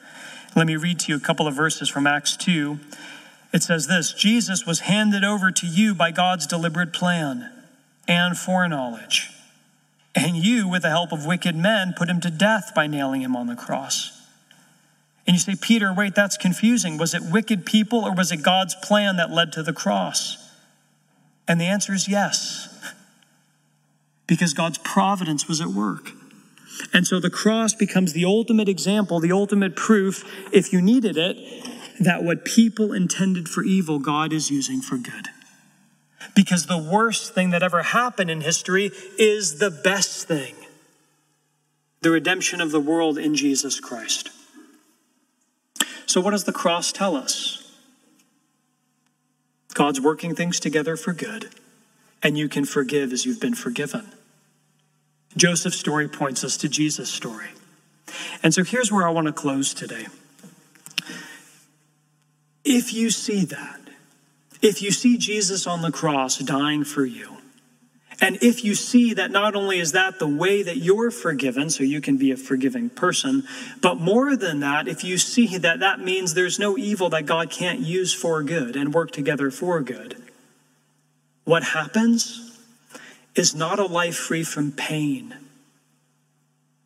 Let 0.55 0.67
me 0.67 0.75
read 0.75 0.99
to 0.99 1.11
you 1.11 1.17
a 1.17 1.21
couple 1.21 1.47
of 1.47 1.55
verses 1.55 1.89
from 1.89 2.05
Acts 2.05 2.37
2. 2.37 2.77
It 3.53 3.63
says 3.63 3.87
this 3.87 4.13
Jesus 4.13 4.65
was 4.65 4.81
handed 4.81 5.23
over 5.23 5.51
to 5.51 5.67
you 5.67 5.95
by 5.95 6.11
God's 6.11 6.47
deliberate 6.47 6.93
plan 6.93 7.49
and 8.07 8.37
foreknowledge. 8.37 9.29
And 10.15 10.35
you, 10.37 10.67
with 10.67 10.83
the 10.83 10.89
help 10.89 11.11
of 11.11 11.25
wicked 11.25 11.55
men, 11.55 11.93
put 11.97 12.07
him 12.07 12.19
to 12.21 12.29
death 12.29 12.73
by 12.75 12.85
nailing 12.85 13.21
him 13.21 13.35
on 13.35 13.47
the 13.47 13.55
cross. 13.55 14.22
And 15.25 15.35
you 15.35 15.39
say, 15.39 15.55
Peter, 15.55 15.93
wait, 15.93 16.15
that's 16.15 16.37
confusing. 16.37 16.97
Was 16.97 17.13
it 17.13 17.23
wicked 17.23 17.65
people 17.65 17.99
or 17.99 18.13
was 18.13 18.31
it 18.31 18.43
God's 18.43 18.75
plan 18.75 19.15
that 19.17 19.31
led 19.31 19.53
to 19.53 19.63
the 19.63 19.73
cross? 19.73 20.37
And 21.47 21.59
the 21.59 21.65
answer 21.65 21.93
is 21.93 22.07
yes, 22.07 22.69
because 24.27 24.53
God's 24.53 24.77
providence 24.79 25.47
was 25.47 25.61
at 25.61 25.67
work. 25.67 26.11
And 26.91 27.05
so 27.07 27.19
the 27.19 27.29
cross 27.29 27.73
becomes 27.73 28.13
the 28.13 28.25
ultimate 28.25 28.67
example, 28.67 29.19
the 29.19 29.31
ultimate 29.31 29.75
proof, 29.75 30.23
if 30.51 30.73
you 30.73 30.81
needed 30.81 31.17
it, 31.17 31.37
that 31.99 32.23
what 32.23 32.43
people 32.43 32.91
intended 32.91 33.47
for 33.47 33.63
evil, 33.63 33.99
God 33.99 34.33
is 34.33 34.49
using 34.49 34.81
for 34.81 34.97
good. 34.97 35.29
Because 36.35 36.65
the 36.65 36.77
worst 36.77 37.33
thing 37.33 37.51
that 37.51 37.61
ever 37.61 37.83
happened 37.83 38.31
in 38.31 38.41
history 38.41 38.91
is 39.17 39.59
the 39.59 39.71
best 39.71 40.27
thing 40.27 40.55
the 42.01 42.11
redemption 42.11 42.59
of 42.59 42.71
the 42.71 42.81
world 42.81 43.17
in 43.17 43.33
Jesus 43.33 43.79
Christ. 43.79 44.29
So, 46.05 46.21
what 46.21 46.31
does 46.31 46.43
the 46.43 46.53
cross 46.53 46.91
tell 46.91 47.15
us? 47.15 47.71
God's 49.73 49.99
working 49.99 50.35
things 50.35 50.59
together 50.59 50.95
for 50.95 51.13
good, 51.13 51.49
and 52.21 52.37
you 52.37 52.47
can 52.47 52.65
forgive 52.65 53.11
as 53.11 53.25
you've 53.25 53.41
been 53.41 53.55
forgiven. 53.55 54.11
Joseph's 55.35 55.79
story 55.79 56.07
points 56.07 56.43
us 56.43 56.57
to 56.57 56.69
Jesus' 56.69 57.09
story. 57.09 57.49
And 58.43 58.53
so 58.53 58.63
here's 58.63 58.91
where 58.91 59.07
I 59.07 59.11
want 59.11 59.27
to 59.27 59.33
close 59.33 59.73
today. 59.73 60.05
If 62.63 62.93
you 62.93 63.09
see 63.09 63.45
that, 63.45 63.81
if 64.61 64.81
you 64.81 64.91
see 64.91 65.17
Jesus 65.17 65.67
on 65.67 65.81
the 65.81 65.91
cross 65.91 66.37
dying 66.37 66.83
for 66.83 67.05
you, 67.05 67.37
and 68.23 68.41
if 68.41 68.63
you 68.63 68.73
see 68.73 69.13
that 69.15 69.31
not 69.31 69.53
only 69.53 69.79
is 69.79 69.91
that 69.91 70.17
the 70.17 70.27
way 70.27 70.63
that 70.63 70.77
you're 70.77 71.11
forgiven, 71.11 71.69
so 71.69 71.83
you 71.83 71.99
can 71.99 72.15
be 72.15 72.31
a 72.31 72.37
forgiving 72.37 72.89
person, 72.89 73.43
but 73.81 73.95
more 73.95 74.37
than 74.37 74.61
that, 74.61 74.87
if 74.87 75.03
you 75.03 75.17
see 75.17 75.57
that 75.57 75.81
that 75.81 75.99
means 75.99 76.33
there's 76.33 76.57
no 76.57 76.77
evil 76.77 77.09
that 77.09 77.25
God 77.25 77.49
can't 77.49 77.81
use 77.81 78.13
for 78.13 78.41
good 78.41 78.77
and 78.77 78.93
work 78.93 79.11
together 79.11 79.51
for 79.51 79.81
good, 79.81 80.15
what 81.43 81.63
happens 81.63 82.57
is 83.35 83.53
not 83.53 83.77
a 83.77 83.85
life 83.85 84.15
free 84.15 84.45
from 84.45 84.71
pain, 84.71 85.35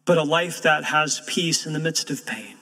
but 0.06 0.18
a 0.18 0.24
life 0.24 0.64
that 0.64 0.86
has 0.86 1.22
peace 1.28 1.68
in 1.68 1.74
the 1.74 1.80
midst 1.80 2.10
of 2.10 2.26
pain. 2.26 2.56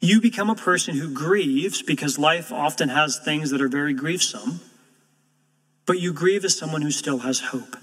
You 0.00 0.22
become 0.22 0.48
a 0.48 0.54
person 0.54 0.96
who 0.96 1.12
grieves 1.12 1.82
because 1.82 2.18
life 2.18 2.50
often 2.50 2.88
has 2.88 3.18
things 3.18 3.50
that 3.50 3.60
are 3.60 3.68
very 3.68 3.94
grievsome 3.94 4.60
but 5.86 6.00
you 6.00 6.12
grieve 6.12 6.44
as 6.44 6.56
someone 6.56 6.82
who 6.82 6.90
still 6.90 7.18
has 7.18 7.40
hope. 7.40 7.76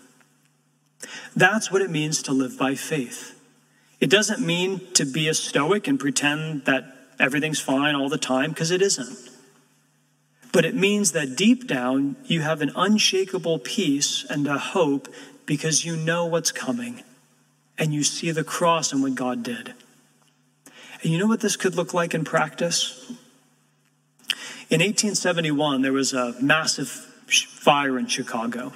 That's 1.35 1.71
what 1.71 1.81
it 1.81 1.89
means 1.89 2.21
to 2.23 2.33
live 2.33 2.57
by 2.57 2.75
faith. 2.75 3.39
It 3.99 4.09
doesn't 4.09 4.45
mean 4.45 4.81
to 4.93 5.05
be 5.05 5.27
a 5.27 5.33
stoic 5.33 5.87
and 5.87 5.99
pretend 5.99 6.65
that 6.65 6.85
everything's 7.19 7.59
fine 7.59 7.95
all 7.95 8.09
the 8.09 8.17
time, 8.17 8.51
because 8.51 8.71
it 8.71 8.81
isn't. 8.81 9.29
But 10.51 10.65
it 10.65 10.75
means 10.75 11.11
that 11.11 11.35
deep 11.35 11.67
down, 11.67 12.15
you 12.25 12.41
have 12.41 12.61
an 12.61 12.71
unshakable 12.75 13.59
peace 13.59 14.25
and 14.29 14.47
a 14.47 14.57
hope 14.57 15.07
because 15.45 15.85
you 15.85 15.95
know 15.95 16.25
what's 16.25 16.51
coming 16.51 17.03
and 17.77 17.93
you 17.93 18.03
see 18.03 18.31
the 18.31 18.43
cross 18.43 18.91
and 18.91 19.01
what 19.01 19.15
God 19.15 19.43
did. 19.43 19.73
And 21.01 21.11
you 21.11 21.17
know 21.17 21.27
what 21.27 21.39
this 21.41 21.55
could 21.55 21.75
look 21.75 21.93
like 21.93 22.13
in 22.13 22.25
practice? 22.25 23.11
In 24.69 24.81
1871, 24.81 25.81
there 25.81 25.93
was 25.93 26.13
a 26.13 26.35
massive 26.41 27.08
fire 27.31 27.97
in 27.97 28.07
Chicago. 28.07 28.73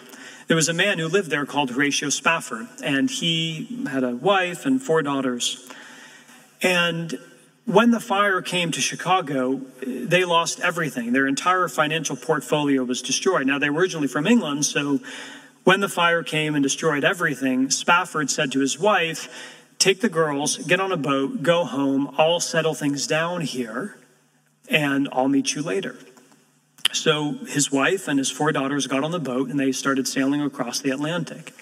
There 0.47 0.55
was 0.55 0.69
a 0.69 0.73
man 0.73 0.99
who 0.99 1.07
lived 1.07 1.29
there 1.29 1.45
called 1.45 1.71
Horatio 1.71 2.09
Spafford, 2.09 2.67
and 2.83 3.09
he 3.09 3.85
had 3.89 4.03
a 4.03 4.11
wife 4.15 4.65
and 4.65 4.81
four 4.81 5.01
daughters. 5.01 5.69
And 6.61 7.17
when 7.65 7.91
the 7.91 7.99
fire 7.99 8.41
came 8.41 8.71
to 8.71 8.81
Chicago, 8.81 9.61
they 9.85 10.25
lost 10.25 10.59
everything. 10.59 11.13
Their 11.13 11.27
entire 11.27 11.67
financial 11.67 12.15
portfolio 12.15 12.83
was 12.83 13.01
destroyed. 13.01 13.47
Now, 13.47 13.57
they 13.57 13.69
were 13.69 13.81
originally 13.81 14.07
from 14.07 14.27
England, 14.27 14.65
so 14.65 14.99
when 15.63 15.79
the 15.79 15.89
fire 15.89 16.23
came 16.23 16.55
and 16.55 16.63
destroyed 16.63 17.05
everything, 17.05 17.69
Spafford 17.69 18.29
said 18.29 18.51
to 18.51 18.59
his 18.59 18.77
wife, 18.77 19.29
Take 19.79 20.01
the 20.01 20.09
girls, 20.09 20.57
get 20.57 20.79
on 20.79 20.91
a 20.91 20.97
boat, 20.97 21.41
go 21.41 21.65
home, 21.65 22.13
I'll 22.17 22.39
settle 22.39 22.73
things 22.73 23.07
down 23.07 23.41
here, 23.41 23.97
and 24.69 25.09
I'll 25.11 25.27
meet 25.27 25.55
you 25.55 25.61
later. 25.61 25.97
So 26.91 27.33
his 27.47 27.71
wife 27.71 28.07
and 28.07 28.19
his 28.19 28.29
four 28.29 28.51
daughters 28.51 28.87
got 28.87 29.03
on 29.03 29.11
the 29.11 29.19
boat 29.19 29.49
and 29.49 29.59
they 29.59 29.71
started 29.71 30.07
sailing 30.07 30.41
across 30.41 30.79
the 30.79 30.91
Atlantic. 30.91 31.53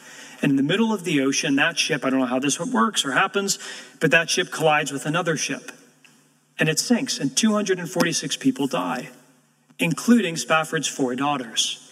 And 0.42 0.52
in 0.52 0.56
the 0.56 0.64
middle 0.64 0.92
of 0.92 1.04
the 1.04 1.22
ocean, 1.22 1.56
that 1.58 1.78
ship, 1.78 2.04
I 2.04 2.10
don't 2.10 2.20
know 2.20 2.26
how 2.26 2.40
this 2.40 2.60
works 2.60 3.06
or 3.06 3.12
happens, 3.12 3.60
but 4.00 4.12
that 4.12 4.30
ship 4.30 4.50
collides 4.52 4.92
with 4.92 5.06
another 5.06 5.38
ship 5.38 5.72
and 6.62 6.70
it 6.70 6.78
sinks, 6.78 7.18
and 7.18 7.36
246 7.36 8.38
people 8.38 8.68
die, 8.68 9.10
including 9.80 10.38
Spafford's 10.38 10.88
four 10.88 11.16
daughters. 11.16 11.92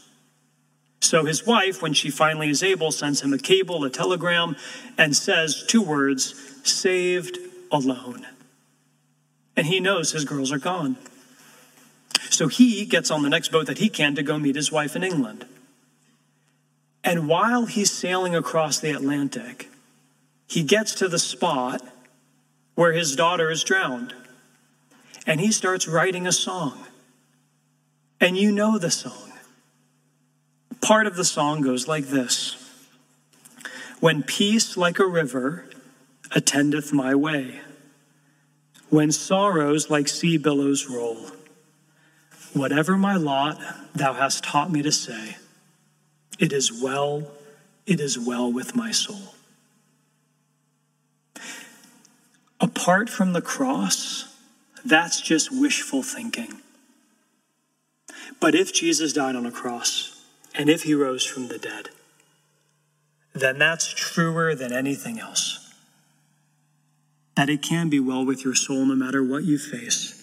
So 1.01 1.25
his 1.25 1.43
wife, 1.43 1.81
when 1.81 1.93
she 1.93 2.11
finally 2.11 2.51
is 2.51 2.61
able, 2.61 2.91
sends 2.91 3.21
him 3.21 3.33
a 3.33 3.39
cable, 3.39 3.83
a 3.83 3.89
telegram, 3.89 4.55
and 4.95 5.15
says 5.15 5.63
two 5.67 5.81
words 5.81 6.35
saved 6.63 7.39
alone. 7.71 8.27
And 9.55 9.65
he 9.65 9.79
knows 9.79 10.11
his 10.11 10.23
girls 10.23 10.51
are 10.51 10.59
gone. 10.59 10.97
So 12.29 12.47
he 12.47 12.85
gets 12.85 13.11
on 13.11 13.23
the 13.23 13.29
next 13.29 13.51
boat 13.51 13.65
that 13.67 13.79
he 13.79 13.89
can 13.89 14.15
to 14.15 14.23
go 14.23 14.37
meet 14.37 14.55
his 14.55 14.71
wife 14.71 14.95
in 14.95 15.03
England. 15.03 15.45
And 17.03 17.27
while 17.27 17.65
he's 17.65 17.91
sailing 17.91 18.35
across 18.35 18.79
the 18.79 18.91
Atlantic, 18.91 19.69
he 20.47 20.63
gets 20.63 20.93
to 20.95 21.07
the 21.07 21.19
spot 21.19 21.81
where 22.75 22.93
his 22.93 23.15
daughter 23.15 23.49
is 23.49 23.63
drowned. 23.63 24.13
And 25.25 25.39
he 25.39 25.51
starts 25.51 25.87
writing 25.87 26.25
a 26.27 26.31
song. 26.31 26.85
And 28.21 28.37
you 28.37 28.51
know 28.51 28.77
the 28.77 28.91
song. 28.91 29.31
Part 30.81 31.07
of 31.07 31.15
the 31.15 31.25
song 31.25 31.61
goes 31.61 31.87
like 31.87 32.07
this 32.07 32.55
When 33.99 34.23
peace 34.23 34.77
like 34.77 34.99
a 34.99 35.05
river 35.05 35.65
attendeth 36.31 36.93
my 36.93 37.15
way, 37.15 37.59
when 38.89 39.11
sorrows 39.11 39.89
like 39.89 40.07
sea 40.07 40.37
billows 40.37 40.89
roll. 40.89 41.31
Whatever 42.53 42.97
my 42.97 43.15
lot, 43.15 43.59
thou 43.93 44.13
hast 44.13 44.43
taught 44.43 44.71
me 44.71 44.81
to 44.81 44.91
say, 44.91 45.37
it 46.39 46.51
is 46.51 46.71
well, 46.71 47.27
it 47.85 47.99
is 47.99 48.17
well 48.17 48.51
with 48.51 48.75
my 48.75 48.91
soul. 48.91 49.35
Apart 52.59 53.09
from 53.09 53.33
the 53.33 53.41
cross, 53.41 54.35
that's 54.83 55.21
just 55.21 55.51
wishful 55.51 56.03
thinking. 56.03 56.61
But 58.39 58.55
if 58.55 58.73
Jesus 58.73 59.13
died 59.13 59.35
on 59.35 59.45
a 59.45 59.51
cross, 59.51 60.25
and 60.55 60.69
if 60.69 60.83
he 60.83 60.93
rose 60.93 61.25
from 61.25 61.47
the 61.47 61.57
dead, 61.57 61.89
then 63.33 63.59
that's 63.59 63.93
truer 63.93 64.55
than 64.55 64.73
anything 64.73 65.19
else. 65.19 65.73
That 67.35 67.49
it 67.49 67.61
can 67.61 67.89
be 67.89 67.99
well 67.99 68.25
with 68.25 68.43
your 68.43 68.55
soul 68.55 68.85
no 68.85 68.95
matter 68.95 69.23
what 69.23 69.43
you 69.43 69.57
face. 69.57 70.18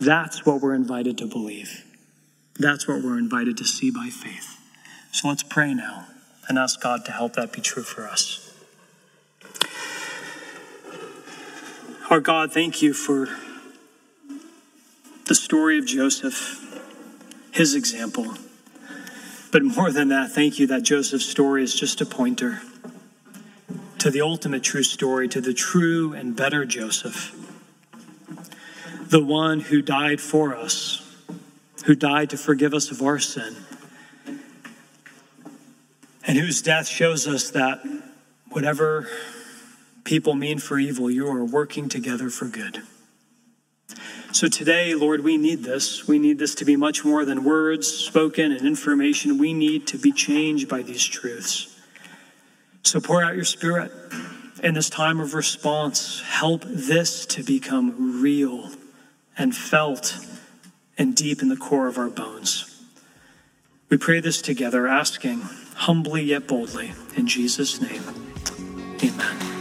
That's 0.00 0.46
what 0.46 0.60
we're 0.60 0.74
invited 0.74 1.18
to 1.18 1.26
believe. 1.26 1.84
That's 2.58 2.86
what 2.86 3.02
we're 3.02 3.18
invited 3.18 3.56
to 3.58 3.64
see 3.64 3.90
by 3.90 4.08
faith. 4.08 4.58
So 5.12 5.28
let's 5.28 5.42
pray 5.42 5.74
now 5.74 6.06
and 6.48 6.58
ask 6.58 6.80
God 6.80 7.04
to 7.06 7.12
help 7.12 7.34
that 7.34 7.52
be 7.52 7.60
true 7.60 7.82
for 7.82 8.06
us. 8.06 8.44
Our 12.10 12.20
God, 12.20 12.52
thank 12.52 12.80
you 12.80 12.94
for 12.94 13.28
the 15.26 15.34
story 15.34 15.78
of 15.78 15.86
Joseph, 15.86 16.80
his 17.50 17.74
example. 17.74 18.34
But 19.50 19.62
more 19.62 19.90
than 19.90 20.08
that, 20.08 20.30
thank 20.30 20.58
you 20.58 20.66
that 20.68 20.84
Joseph's 20.84 21.26
story 21.26 21.62
is 21.62 21.74
just 21.74 22.00
a 22.00 22.06
pointer 22.06 22.62
to 23.98 24.10
the 24.10 24.20
ultimate 24.20 24.62
true 24.62 24.82
story, 24.82 25.28
to 25.28 25.40
the 25.40 25.52
true 25.52 26.12
and 26.12 26.36
better 26.36 26.64
Joseph 26.64 27.34
the 29.08 29.24
one 29.24 29.60
who 29.60 29.80
died 29.80 30.20
for 30.20 30.54
us, 30.54 31.02
who 31.86 31.94
died 31.94 32.28
to 32.30 32.36
forgive 32.36 32.74
us 32.74 32.90
of 32.90 33.00
our 33.00 33.18
sin, 33.18 33.56
and 36.26 36.36
whose 36.36 36.60
death 36.60 36.86
shows 36.86 37.26
us 37.26 37.50
that 37.50 37.80
whatever 38.50 39.08
people 40.04 40.34
mean 40.34 40.58
for 40.58 40.78
evil, 40.78 41.10
you 41.10 41.26
are 41.26 41.44
working 41.44 41.88
together 41.88 42.28
for 42.28 42.46
good. 42.46 42.82
So 44.30 44.46
today, 44.46 44.94
Lord, 44.94 45.24
we 45.24 45.38
need 45.38 45.62
this. 45.62 46.06
We 46.06 46.18
need 46.18 46.38
this 46.38 46.54
to 46.56 46.66
be 46.66 46.76
much 46.76 47.02
more 47.02 47.24
than 47.24 47.44
words 47.44 47.88
spoken 47.88 48.52
and 48.52 48.66
information. 48.66 49.38
We 49.38 49.54
need 49.54 49.86
to 49.86 49.98
be 49.98 50.12
changed 50.12 50.68
by 50.68 50.82
these 50.82 51.02
truths. 51.02 51.74
So 52.82 53.00
pour 53.00 53.22
out 53.22 53.34
your 53.34 53.44
spirit 53.44 53.90
in 54.62 54.74
this 54.74 54.90
time 54.90 55.18
of 55.18 55.32
response. 55.32 56.20
Help 56.20 56.62
this 56.66 57.24
to 57.26 57.42
become 57.42 58.20
real 58.20 58.70
and 59.38 59.56
felt 59.56 60.18
and 60.98 61.14
deep 61.14 61.40
in 61.40 61.48
the 61.48 61.56
core 61.56 61.86
of 61.86 61.96
our 61.96 62.10
bones. 62.10 62.84
We 63.88 63.96
pray 63.96 64.20
this 64.20 64.42
together, 64.42 64.86
asking 64.86 65.40
humbly 65.74 66.22
yet 66.22 66.46
boldly 66.46 66.92
in 67.16 67.26
Jesus' 67.26 67.80
name. 67.80 68.02
Amen. 69.02 69.57